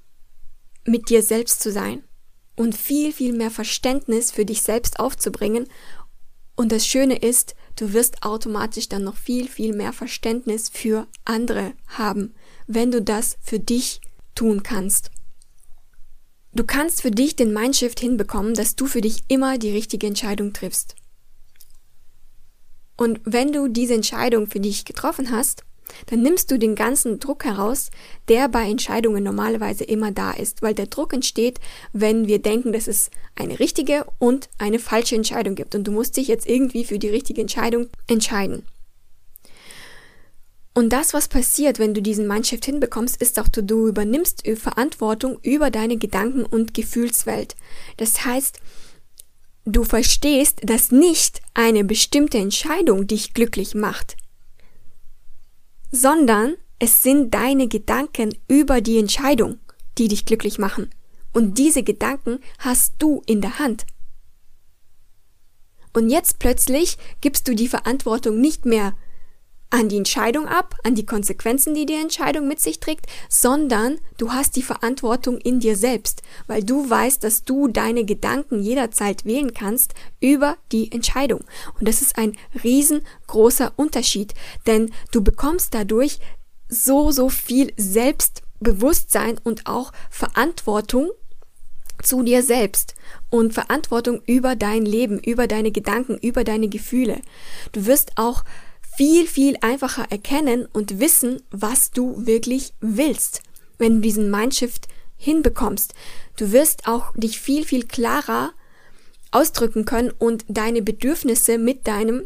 mit 0.86 1.10
dir 1.10 1.22
selbst 1.22 1.60
zu 1.60 1.70
sein 1.70 2.02
und 2.56 2.76
viel, 2.76 3.12
viel 3.12 3.32
mehr 3.32 3.50
Verständnis 3.50 4.30
für 4.32 4.44
dich 4.44 4.62
selbst 4.62 4.98
aufzubringen. 4.98 5.66
Und 6.56 6.72
das 6.72 6.86
Schöne 6.86 7.16
ist, 7.16 7.54
du 7.76 7.92
wirst 7.92 8.22
automatisch 8.22 8.88
dann 8.88 9.04
noch 9.04 9.16
viel, 9.16 9.48
viel 9.48 9.74
mehr 9.74 9.92
Verständnis 9.92 10.70
für 10.70 11.06
andere 11.24 11.74
haben, 11.88 12.34
wenn 12.66 12.90
du 12.90 13.02
das 13.02 13.36
für 13.42 13.60
dich 13.60 14.00
tun 14.34 14.62
kannst. 14.62 15.10
Du 16.52 16.64
kannst 16.64 17.02
für 17.02 17.10
dich 17.10 17.36
den 17.36 17.52
Mindshift 17.52 18.00
hinbekommen, 18.00 18.54
dass 18.54 18.76
du 18.76 18.86
für 18.86 19.02
dich 19.02 19.24
immer 19.28 19.58
die 19.58 19.72
richtige 19.72 20.06
Entscheidung 20.06 20.54
triffst. 20.54 20.94
Und 22.96 23.20
wenn 23.24 23.52
du 23.52 23.68
diese 23.68 23.92
Entscheidung 23.92 24.46
für 24.46 24.60
dich 24.60 24.86
getroffen 24.86 25.30
hast, 25.30 25.65
dann 26.06 26.22
nimmst 26.22 26.50
du 26.50 26.58
den 26.58 26.74
ganzen 26.74 27.20
Druck 27.20 27.44
heraus, 27.44 27.90
der 28.28 28.48
bei 28.48 28.68
Entscheidungen 28.68 29.24
normalerweise 29.24 29.84
immer 29.84 30.12
da 30.12 30.32
ist, 30.32 30.62
weil 30.62 30.74
der 30.74 30.86
Druck 30.86 31.12
entsteht, 31.12 31.58
wenn 31.92 32.26
wir 32.26 32.40
denken, 32.40 32.72
dass 32.72 32.86
es 32.86 33.10
eine 33.34 33.58
richtige 33.58 34.06
und 34.18 34.48
eine 34.58 34.78
falsche 34.78 35.16
Entscheidung 35.16 35.54
gibt 35.54 35.74
und 35.74 35.84
du 35.84 35.92
musst 35.92 36.16
dich 36.16 36.28
jetzt 36.28 36.48
irgendwie 36.48 36.84
für 36.84 36.98
die 36.98 37.08
richtige 37.08 37.40
Entscheidung 37.40 37.88
entscheiden. 38.06 38.64
Und 40.74 40.90
das, 40.90 41.14
was 41.14 41.28
passiert, 41.28 41.78
wenn 41.78 41.94
du 41.94 42.02
diesen 42.02 42.26
Mindshift 42.26 42.66
hinbekommst, 42.66 43.22
ist 43.22 43.38
auch, 43.38 43.48
du 43.48 43.88
übernimmst 43.88 44.46
Verantwortung 44.56 45.38
über 45.40 45.70
deine 45.70 45.96
Gedanken- 45.96 46.44
und 46.44 46.74
Gefühlswelt. 46.74 47.56
Das 47.96 48.26
heißt, 48.26 48.60
du 49.64 49.84
verstehst, 49.84 50.60
dass 50.64 50.92
nicht 50.92 51.40
eine 51.54 51.82
bestimmte 51.82 52.36
Entscheidung 52.36 53.06
dich 53.06 53.32
glücklich 53.32 53.74
macht 53.74 54.18
sondern 55.96 56.56
es 56.78 57.02
sind 57.02 57.32
deine 57.32 57.68
Gedanken 57.68 58.36
über 58.48 58.80
die 58.80 58.98
Entscheidung, 58.98 59.58
die 59.96 60.08
dich 60.08 60.26
glücklich 60.26 60.58
machen. 60.58 60.90
Und 61.32 61.58
diese 61.58 61.82
Gedanken 61.82 62.40
hast 62.58 62.94
du 62.98 63.22
in 63.26 63.40
der 63.40 63.58
Hand. 63.58 63.86
Und 65.94 66.10
jetzt 66.10 66.38
plötzlich 66.38 66.98
gibst 67.22 67.48
du 67.48 67.54
die 67.54 67.68
Verantwortung 67.68 68.40
nicht 68.40 68.66
mehr 68.66 68.94
an 69.70 69.88
die 69.88 69.96
Entscheidung 69.96 70.46
ab, 70.46 70.74
an 70.84 70.94
die 70.94 71.06
Konsequenzen, 71.06 71.74
die 71.74 71.86
die 71.86 71.94
Entscheidung 71.94 72.46
mit 72.46 72.60
sich 72.60 72.80
trägt, 72.80 73.06
sondern 73.28 73.98
du 74.16 74.32
hast 74.32 74.56
die 74.56 74.62
Verantwortung 74.62 75.38
in 75.38 75.60
dir 75.60 75.76
selbst, 75.76 76.22
weil 76.46 76.62
du 76.62 76.88
weißt, 76.88 77.22
dass 77.24 77.44
du 77.44 77.68
deine 77.68 78.04
Gedanken 78.04 78.62
jederzeit 78.62 79.24
wählen 79.24 79.52
kannst 79.52 79.94
über 80.20 80.56
die 80.72 80.92
Entscheidung. 80.92 81.44
Und 81.78 81.88
das 81.88 82.00
ist 82.02 82.16
ein 82.16 82.36
riesengroßer 82.62 83.72
Unterschied, 83.76 84.34
denn 84.66 84.92
du 85.10 85.22
bekommst 85.22 85.74
dadurch 85.74 86.20
so, 86.68 87.10
so 87.10 87.28
viel 87.28 87.72
Selbstbewusstsein 87.76 89.38
und 89.42 89.66
auch 89.66 89.92
Verantwortung 90.10 91.10
zu 92.02 92.22
dir 92.22 92.42
selbst 92.42 92.94
und 93.30 93.54
Verantwortung 93.54 94.20
über 94.26 94.54
dein 94.54 94.84
Leben, 94.84 95.18
über 95.18 95.46
deine 95.46 95.72
Gedanken, 95.72 96.18
über 96.18 96.44
deine 96.44 96.68
Gefühle. 96.68 97.20
Du 97.72 97.86
wirst 97.86 98.12
auch 98.16 98.44
viel, 98.96 99.26
viel 99.26 99.56
einfacher 99.60 100.06
erkennen 100.10 100.66
und 100.72 101.00
wissen, 101.00 101.42
was 101.50 101.90
du 101.90 102.26
wirklich 102.26 102.72
willst, 102.80 103.42
wenn 103.78 103.96
du 103.96 104.00
diesen 104.00 104.30
Mindshift 104.30 104.88
hinbekommst. 105.16 105.94
Du 106.36 106.52
wirst 106.52 106.86
auch 106.86 107.12
dich 107.14 107.38
viel, 107.38 107.64
viel 107.64 107.86
klarer 107.86 108.52
ausdrücken 109.30 109.84
können 109.84 110.12
und 110.18 110.44
deine 110.48 110.80
Bedürfnisse 110.80 111.58
mit 111.58 111.86
deinem 111.86 112.22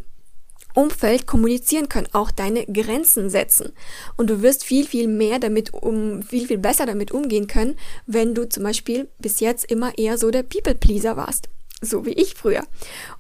Umfeld 0.75 1.27
kommunizieren 1.27 1.89
können, 1.89 2.07
auch 2.13 2.31
deine 2.31 2.65
Grenzen 2.67 3.29
setzen. 3.31 3.73
Und 4.17 4.31
du 4.31 4.43
wirst 4.43 4.65
viel, 4.65 4.87
viel 4.87 5.09
mehr 5.09 5.41
damit 5.41 5.75
um, 5.75 6.23
viel, 6.23 6.47
viel 6.47 6.59
besser 6.59 6.87
damit 6.87 7.11
umgehen 7.11 7.49
können, 7.49 7.77
wenn 8.07 8.35
du 8.37 8.49
zum 8.49 8.63
Beispiel 8.63 9.09
bis 9.19 9.41
jetzt 9.41 9.65
immer 9.65 9.99
eher 9.99 10.17
so 10.19 10.31
der 10.31 10.45
People-Pleaser 10.45 11.17
warst 11.17 11.49
so 11.81 12.05
wie 12.05 12.13
ich 12.13 12.35
früher. 12.35 12.67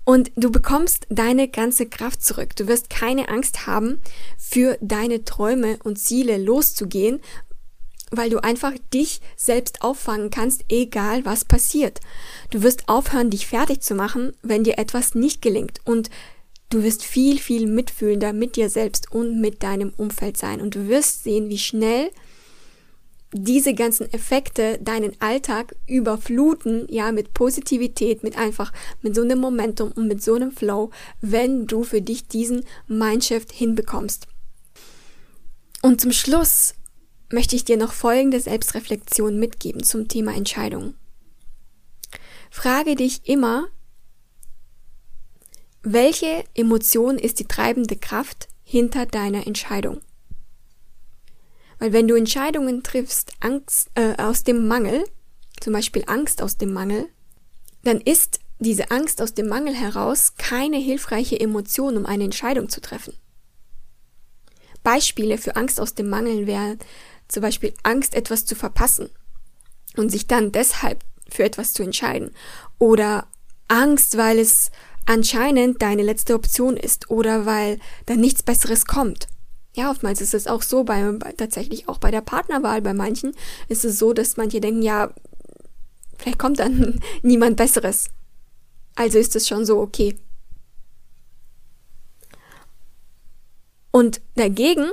Und 0.04 0.30
du 0.36 0.50
bekommst 0.50 1.06
deine 1.08 1.48
ganze 1.48 1.86
Kraft 1.86 2.22
zurück. 2.22 2.54
Du 2.56 2.68
wirst 2.68 2.90
keine 2.90 3.28
Angst 3.28 3.66
haben, 3.66 4.00
für 4.38 4.78
deine 4.80 5.24
Träume 5.24 5.78
und 5.82 5.98
Ziele 5.98 6.38
loszugehen, 6.38 7.20
weil 8.10 8.30
du 8.30 8.42
einfach 8.42 8.72
dich 8.92 9.20
selbst 9.36 9.82
auffangen 9.82 10.30
kannst, 10.30 10.64
egal 10.68 11.24
was 11.24 11.44
passiert. 11.44 12.00
Du 12.50 12.62
wirst 12.62 12.88
aufhören, 12.88 13.30
dich 13.30 13.46
fertig 13.46 13.82
zu 13.82 13.94
machen, 13.94 14.32
wenn 14.42 14.64
dir 14.64 14.78
etwas 14.78 15.14
nicht 15.14 15.42
gelingt. 15.42 15.80
Und 15.84 16.10
du 16.70 16.82
wirst 16.82 17.04
viel, 17.04 17.38
viel 17.38 17.66
mitfühlender 17.66 18.32
mit 18.32 18.56
dir 18.56 18.68
selbst 18.68 19.12
und 19.12 19.40
mit 19.40 19.62
deinem 19.62 19.92
Umfeld 19.96 20.36
sein. 20.36 20.60
Und 20.60 20.74
du 20.74 20.88
wirst 20.88 21.22
sehen, 21.22 21.48
wie 21.48 21.58
schnell 21.58 22.10
diese 23.32 23.74
ganzen 23.74 24.12
Effekte 24.12 24.78
deinen 24.78 25.12
Alltag 25.20 25.76
überfluten, 25.86 26.86
ja, 26.90 27.12
mit 27.12 27.32
Positivität, 27.32 28.22
mit 28.22 28.36
einfach, 28.36 28.72
mit 29.02 29.14
so 29.14 29.22
einem 29.22 29.38
Momentum 29.38 29.92
und 29.92 30.08
mit 30.08 30.22
so 30.22 30.34
einem 30.34 30.50
Flow, 30.50 30.90
wenn 31.20 31.66
du 31.66 31.84
für 31.84 32.02
dich 32.02 32.26
diesen 32.26 32.64
Mindshift 32.88 33.52
hinbekommst. 33.52 34.26
Und 35.82 36.00
zum 36.00 36.12
Schluss 36.12 36.74
möchte 37.32 37.54
ich 37.54 37.64
dir 37.64 37.76
noch 37.76 37.92
folgende 37.92 38.40
Selbstreflexion 38.40 39.38
mitgeben 39.38 39.82
zum 39.84 40.08
Thema 40.08 40.34
Entscheidung. 40.34 40.94
Frage 42.50 42.96
dich 42.96 43.28
immer, 43.28 43.68
welche 45.82 46.44
Emotion 46.54 47.16
ist 47.16 47.38
die 47.38 47.46
treibende 47.46 47.96
Kraft 47.96 48.48
hinter 48.64 49.06
deiner 49.06 49.46
Entscheidung? 49.46 50.00
Weil 51.80 51.92
wenn 51.92 52.06
du 52.06 52.14
Entscheidungen 52.14 52.82
triffst, 52.82 53.32
Angst 53.40 53.90
äh, 53.94 54.14
aus 54.22 54.44
dem 54.44 54.68
Mangel, 54.68 55.04
zum 55.60 55.72
Beispiel 55.72 56.04
Angst 56.06 56.42
aus 56.42 56.58
dem 56.58 56.72
Mangel, 56.72 57.08
dann 57.82 58.00
ist 58.00 58.38
diese 58.58 58.90
Angst 58.90 59.22
aus 59.22 59.32
dem 59.32 59.48
Mangel 59.48 59.74
heraus 59.74 60.34
keine 60.36 60.76
hilfreiche 60.76 61.40
Emotion, 61.40 61.96
um 61.96 62.04
eine 62.04 62.24
Entscheidung 62.24 62.68
zu 62.68 62.82
treffen. 62.82 63.14
Beispiele 64.82 65.38
für 65.38 65.56
Angst 65.56 65.80
aus 65.80 65.94
dem 65.94 66.10
Mangel 66.10 66.46
wären 66.46 66.78
zum 67.28 67.42
Beispiel 67.42 67.72
Angst, 67.82 68.14
etwas 68.14 68.44
zu 68.44 68.54
verpassen 68.54 69.08
und 69.96 70.10
sich 70.10 70.26
dann 70.26 70.52
deshalb 70.52 71.02
für 71.28 71.44
etwas 71.44 71.72
zu 71.72 71.82
entscheiden. 71.82 72.32
Oder 72.78 73.26
Angst, 73.68 74.18
weil 74.18 74.38
es 74.38 74.70
anscheinend 75.06 75.80
deine 75.80 76.02
letzte 76.02 76.34
Option 76.34 76.76
ist 76.76 77.10
oder 77.10 77.46
weil 77.46 77.78
dann 78.06 78.20
nichts 78.20 78.42
Besseres 78.42 78.84
kommt. 78.84 79.28
Ja, 79.74 79.90
oftmals 79.90 80.20
ist 80.20 80.34
es 80.34 80.46
auch 80.46 80.62
so, 80.62 80.84
bei, 80.84 81.12
bei, 81.12 81.32
tatsächlich 81.32 81.88
auch 81.88 81.98
bei 81.98 82.10
der 82.10 82.22
Partnerwahl, 82.22 82.82
bei 82.82 82.94
manchen 82.94 83.34
ist 83.68 83.84
es 83.84 83.98
so, 83.98 84.12
dass 84.12 84.36
manche 84.36 84.60
denken, 84.60 84.82
ja, 84.82 85.12
vielleicht 86.18 86.38
kommt 86.38 86.58
dann 86.58 87.00
niemand 87.22 87.56
Besseres. 87.56 88.10
Also 88.96 89.18
ist 89.18 89.36
es 89.36 89.46
schon 89.46 89.64
so 89.64 89.78
okay. 89.78 90.18
Und 93.92 94.20
dagegen 94.34 94.90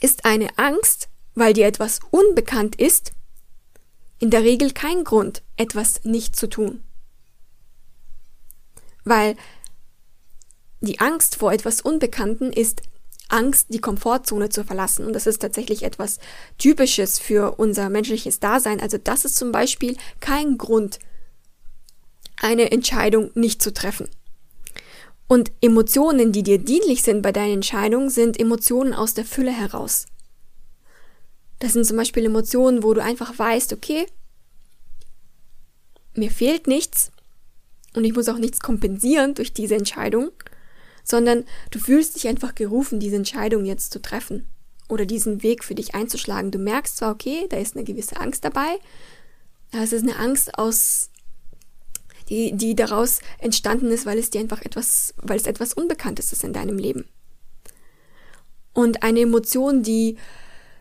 ist 0.00 0.24
eine 0.24 0.58
Angst, 0.58 1.08
weil 1.34 1.52
dir 1.54 1.66
etwas 1.66 2.00
unbekannt 2.10 2.76
ist, 2.76 3.12
in 4.18 4.30
der 4.30 4.42
Regel 4.42 4.72
kein 4.72 5.04
Grund, 5.04 5.42
etwas 5.56 6.04
nicht 6.04 6.36
zu 6.36 6.48
tun. 6.48 6.82
Weil 9.04 9.36
die 10.80 11.00
Angst 11.00 11.36
vor 11.36 11.52
etwas 11.52 11.80
Unbekannten 11.80 12.52
ist 12.52 12.82
Angst, 13.32 13.68
die 13.70 13.80
Komfortzone 13.80 14.48
zu 14.48 14.64
verlassen. 14.64 15.06
Und 15.06 15.14
das 15.14 15.26
ist 15.26 15.40
tatsächlich 15.40 15.82
etwas 15.82 16.18
Typisches 16.58 17.18
für 17.18 17.58
unser 17.58 17.88
menschliches 17.88 18.40
Dasein. 18.40 18.80
Also 18.80 18.98
das 18.98 19.24
ist 19.24 19.36
zum 19.36 19.52
Beispiel 19.52 19.96
kein 20.20 20.58
Grund, 20.58 20.98
eine 22.40 22.70
Entscheidung 22.70 23.30
nicht 23.34 23.62
zu 23.62 23.72
treffen. 23.72 24.08
Und 25.28 25.50
Emotionen, 25.60 26.32
die 26.32 26.42
dir 26.42 26.58
dienlich 26.58 27.02
sind 27.02 27.22
bei 27.22 27.32
deiner 27.32 27.54
Entscheidung, 27.54 28.10
sind 28.10 28.38
Emotionen 28.38 28.92
aus 28.92 29.14
der 29.14 29.24
Fülle 29.24 29.52
heraus. 29.52 30.06
Das 31.58 31.72
sind 31.72 31.86
zum 31.86 31.96
Beispiel 31.96 32.26
Emotionen, 32.26 32.82
wo 32.82 32.92
du 32.92 33.02
einfach 33.02 33.38
weißt, 33.38 33.72
okay, 33.72 34.06
mir 36.14 36.30
fehlt 36.30 36.66
nichts 36.66 37.12
und 37.94 38.04
ich 38.04 38.14
muss 38.14 38.28
auch 38.28 38.38
nichts 38.38 38.60
kompensieren 38.60 39.34
durch 39.34 39.52
diese 39.52 39.76
Entscheidung 39.76 40.32
sondern 41.04 41.44
du 41.70 41.78
fühlst 41.78 42.16
dich 42.16 42.28
einfach 42.28 42.54
gerufen, 42.54 43.00
diese 43.00 43.16
Entscheidung 43.16 43.64
jetzt 43.64 43.92
zu 43.92 44.00
treffen 44.00 44.46
oder 44.88 45.06
diesen 45.06 45.42
Weg 45.42 45.64
für 45.64 45.74
dich 45.74 45.94
einzuschlagen. 45.94 46.50
Du 46.50 46.58
merkst 46.58 46.96
zwar, 46.98 47.12
okay, 47.12 47.46
da 47.48 47.56
ist 47.56 47.76
eine 47.76 47.84
gewisse 47.84 48.18
Angst 48.18 48.44
dabei, 48.44 48.78
aber 49.72 49.82
es 49.82 49.92
ist 49.92 50.02
eine 50.02 50.16
Angst 50.16 50.58
aus, 50.58 51.10
die, 52.28 52.52
die 52.52 52.74
daraus 52.74 53.20
entstanden 53.38 53.90
ist, 53.90 54.06
weil 54.06 54.18
es 54.18 54.30
dir 54.30 54.40
einfach 54.40 54.62
etwas, 54.62 55.14
weil 55.16 55.36
es 55.36 55.46
etwas 55.46 55.72
Unbekanntes 55.72 56.32
ist 56.32 56.44
in 56.44 56.52
deinem 56.52 56.78
Leben. 56.78 57.06
Und 58.74 59.02
eine 59.02 59.20
Emotion, 59.20 59.82
die 59.82 60.16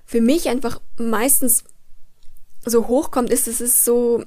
für 0.06 0.22
mich 0.22 0.50
einfach 0.50 0.82
meistens 0.98 1.64
so 2.66 2.88
hochkommt, 2.88 3.32
ist, 3.32 3.48
es 3.48 3.62
ist 3.62 3.84
so, 3.84 4.24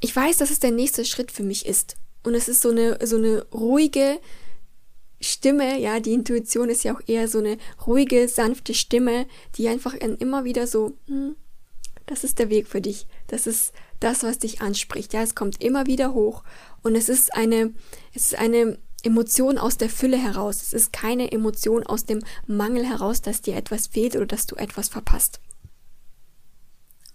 ich 0.00 0.14
weiß, 0.14 0.38
dass 0.38 0.50
es 0.50 0.60
der 0.60 0.70
nächste 0.70 1.04
Schritt 1.04 1.30
für 1.30 1.42
mich 1.42 1.66
ist. 1.66 1.96
Und 2.22 2.34
es 2.34 2.48
ist 2.48 2.62
so 2.62 2.70
eine, 2.70 2.98
so 3.06 3.16
eine 3.16 3.44
ruhige, 3.52 4.18
Stimme, 5.20 5.78
ja, 5.80 6.00
die 6.00 6.12
Intuition 6.12 6.68
ist 6.68 6.84
ja 6.84 6.94
auch 6.94 7.00
eher 7.06 7.28
so 7.28 7.38
eine 7.38 7.56
ruhige, 7.86 8.28
sanfte 8.28 8.74
Stimme, 8.74 9.26
die 9.56 9.68
einfach 9.68 9.94
immer 9.94 10.44
wieder 10.44 10.66
so, 10.66 10.96
hm, 11.06 11.36
das 12.06 12.22
ist 12.22 12.38
der 12.38 12.50
Weg 12.50 12.68
für 12.68 12.80
dich, 12.80 13.06
das 13.26 13.46
ist 13.46 13.72
das, 14.00 14.22
was 14.22 14.38
dich 14.38 14.60
anspricht, 14.60 15.12
ja, 15.12 15.22
es 15.22 15.34
kommt 15.34 15.62
immer 15.62 15.86
wieder 15.86 16.12
hoch. 16.12 16.44
Und 16.82 16.94
es 16.94 17.08
ist 17.08 17.34
eine, 17.34 17.72
es 18.14 18.26
ist 18.26 18.38
eine 18.38 18.78
Emotion 19.02 19.58
aus 19.58 19.78
der 19.78 19.88
Fülle 19.88 20.18
heraus, 20.18 20.62
es 20.62 20.72
ist 20.72 20.92
keine 20.92 21.32
Emotion 21.32 21.84
aus 21.84 22.04
dem 22.04 22.22
Mangel 22.46 22.84
heraus, 22.84 23.22
dass 23.22 23.40
dir 23.40 23.56
etwas 23.56 23.86
fehlt 23.88 24.16
oder 24.16 24.26
dass 24.26 24.46
du 24.46 24.56
etwas 24.56 24.88
verpasst. 24.88 25.40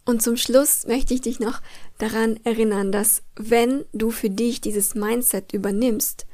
Und 0.05 0.21
zum 0.23 0.35
Schluss 0.35 0.87
möchte 0.87 1.13
ich 1.13 1.21
dich 1.21 1.39
noch 1.39 1.61
daran 1.99 2.39
erinnern, 2.43 2.91
dass 2.91 3.21
wenn 3.35 3.85
du 3.93 4.09
für 4.09 4.29
dich 4.29 4.59
dieses 4.59 4.95
Mindset 4.95 5.53
übernimmst, 5.53 6.25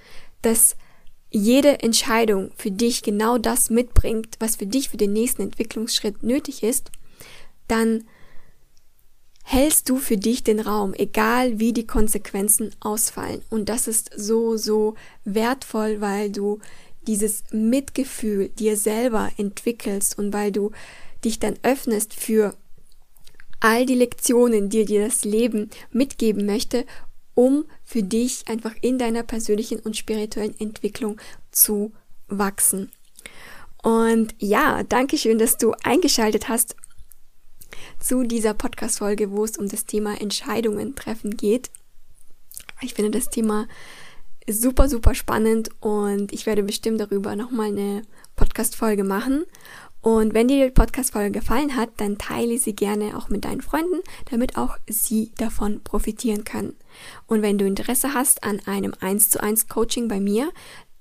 dass 0.42 0.78
jede 1.30 1.82
Entscheidung 1.82 2.52
für 2.56 2.72
dich 2.72 3.04
genau 3.04 3.38
das 3.38 3.70
mitbringt, 3.70 4.36
was 4.40 4.56
für 4.56 4.66
dich 4.66 4.90
für 4.90 4.98
den 4.98 5.14
nächsten 5.14 5.42
Entwicklungsschritt 5.42 6.24
nötig 6.24 6.64
ist, 6.64 6.92
dann 7.68 8.06
hältst 9.44 9.90
du 9.90 9.98
für 9.98 10.18
dich 10.18 10.44
den 10.44 10.60
Raum, 10.60 10.94
egal 10.94 11.60
wie 11.60 11.74
die 11.74 11.88
Konsequenzen 11.88 12.72
ausfallen. 12.80 13.42
Und 13.50 13.70
das 13.70 13.88
ist 13.88 14.12
so, 14.16 14.58
so 14.58 14.96
wertvoll, 15.24 16.02
weil 16.02 16.32
du 16.32 16.60
dieses 17.08 17.44
Mitgefühl 17.52 18.50
dir 18.50 18.76
selber 18.76 19.32
entwickelst 19.38 20.18
und 20.18 20.34
weil 20.34 20.52
du 20.52 20.72
dich 21.24 21.40
dann 21.40 21.56
öffnest 21.64 22.14
für 22.14 22.56
all 23.60 23.86
die 23.86 23.96
Lektionen, 23.96 24.70
die 24.70 24.86
dir 24.86 25.06
das 25.06 25.24
Leben 25.24 25.70
mitgeben 25.92 26.46
möchte 26.46 26.86
um 27.34 27.66
für 27.88 28.04
dich 28.04 28.44
einfach 28.50 28.76
in 28.82 29.00
deiner 29.00 29.24
persönlichen 29.24 29.80
und 29.80 29.96
spirituellen 29.96 30.60
Entwicklung 30.60 31.22
zu 31.52 31.94
wachsen. 32.28 32.92
Und 33.82 34.36
ja, 34.40 34.84
danke 34.84 35.18
schön, 35.18 35.40
dass 35.40 35.58
du 35.58 35.74
eingeschaltet 35.84 36.50
hast 36.50 36.76
zu 37.98 38.24
dieser 38.24 38.54
Podcast-Folge, 38.54 39.32
wo 39.32 39.46
es 39.46 39.56
um 39.56 39.70
das 39.70 39.86
Thema 39.86 40.20
Entscheidungen 40.20 40.96
treffen 40.96 41.38
geht. 41.38 41.72
Ich 42.82 42.94
finde 42.94 43.12
das 43.12 43.30
Thema 43.30 43.70
super, 44.50 44.90
super 44.90 45.16
spannend 45.16 45.70
und 45.80 46.34
ich 46.34 46.46
werde 46.46 46.64
bestimmt 46.64 47.00
darüber 47.00 47.38
nochmal 47.38 47.68
eine 47.68 48.02
Podcast-Folge 48.36 49.06
machen. 49.06 49.46
Und 50.02 50.34
wenn 50.34 50.50
dir 50.50 50.66
die 50.66 50.72
Podcast-Folge 50.72 51.32
gefallen 51.32 51.78
hat, 51.78 51.90
dann 51.98 52.18
teile 52.18 52.58
sie 52.58 52.76
gerne 52.76 53.18
auch 53.18 53.30
mit 53.30 53.46
deinen 53.46 53.62
Freunden, 53.62 54.02
damit 54.30 54.58
auch 54.58 54.78
sie 54.90 55.32
davon 55.38 55.82
profitieren 55.86 56.44
können. 56.44 56.76
Und 57.28 57.42
wenn 57.42 57.58
du 57.58 57.66
Interesse 57.66 58.14
hast 58.14 58.44
an 58.44 58.62
einem 58.66 58.94
1 59.00 59.30
zu 59.30 59.42
1 59.42 59.68
Coaching 59.68 60.08
bei 60.08 60.20
mir, 60.20 60.52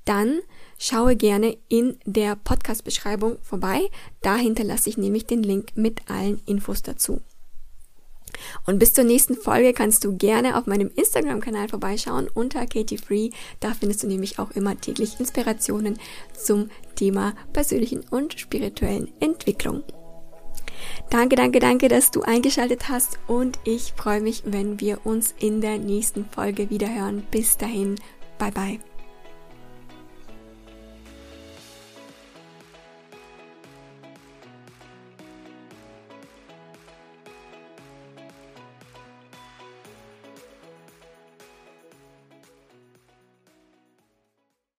dann 0.05 0.41
schaue 0.79 1.17
gerne 1.17 1.57
in 1.69 1.99
der 2.05 2.37
Podcast-Beschreibung 2.37 3.39
vorbei. 3.43 3.91
Da 4.23 4.37
hinterlasse 4.37 4.89
ich 4.89 4.97
nämlich 4.97 5.27
den 5.27 5.43
Link 5.43 5.77
mit 5.77 6.09
allen 6.09 6.41
Infos 6.47 6.83
dazu. 6.83 7.21
Und 8.67 8.79
bis 8.79 8.93
zur 8.93 9.05
nächsten 9.05 9.35
Folge 9.35 9.73
kannst 9.73 10.05
du 10.05 10.17
gerne 10.17 10.59
auf 10.59 10.67
meinem 10.67 10.91
Instagram-Kanal 10.95 11.69
vorbeischauen 11.69 12.29
unter 12.33 12.67
Katie 12.67 12.99
Free. 12.99 13.31
Da 13.61 13.75
findest 13.75 14.03
du 14.03 14.07
nämlich 14.07 14.39
auch 14.39 14.51
immer 14.53 14.79
täglich 14.81 15.19
Inspirationen 15.19 15.99
zum 16.37 16.71
Thema 16.95 17.35
persönlichen 17.53 18.01
und 18.11 18.39
spirituellen 18.39 19.13
Entwicklung. 19.21 19.83
Danke, 21.11 21.37
danke, 21.37 21.61
danke, 21.61 21.89
dass 21.89 22.11
du 22.11 22.23
eingeschaltet 22.23 22.89
hast 22.89 23.19
und 23.27 23.59
ich 23.65 23.93
freue 23.97 24.21
mich, 24.21 24.43
wenn 24.45 24.81
wir 24.81 25.05
uns 25.05 25.35
in 25.39 25.61
der 25.61 25.79
nächsten 25.79 26.25
Folge 26.25 26.71
wieder 26.71 26.93
hören. 26.93 27.27
Bis 27.31 27.57
dahin, 27.57 27.97
bye 28.39 28.51
bye. 28.51 28.79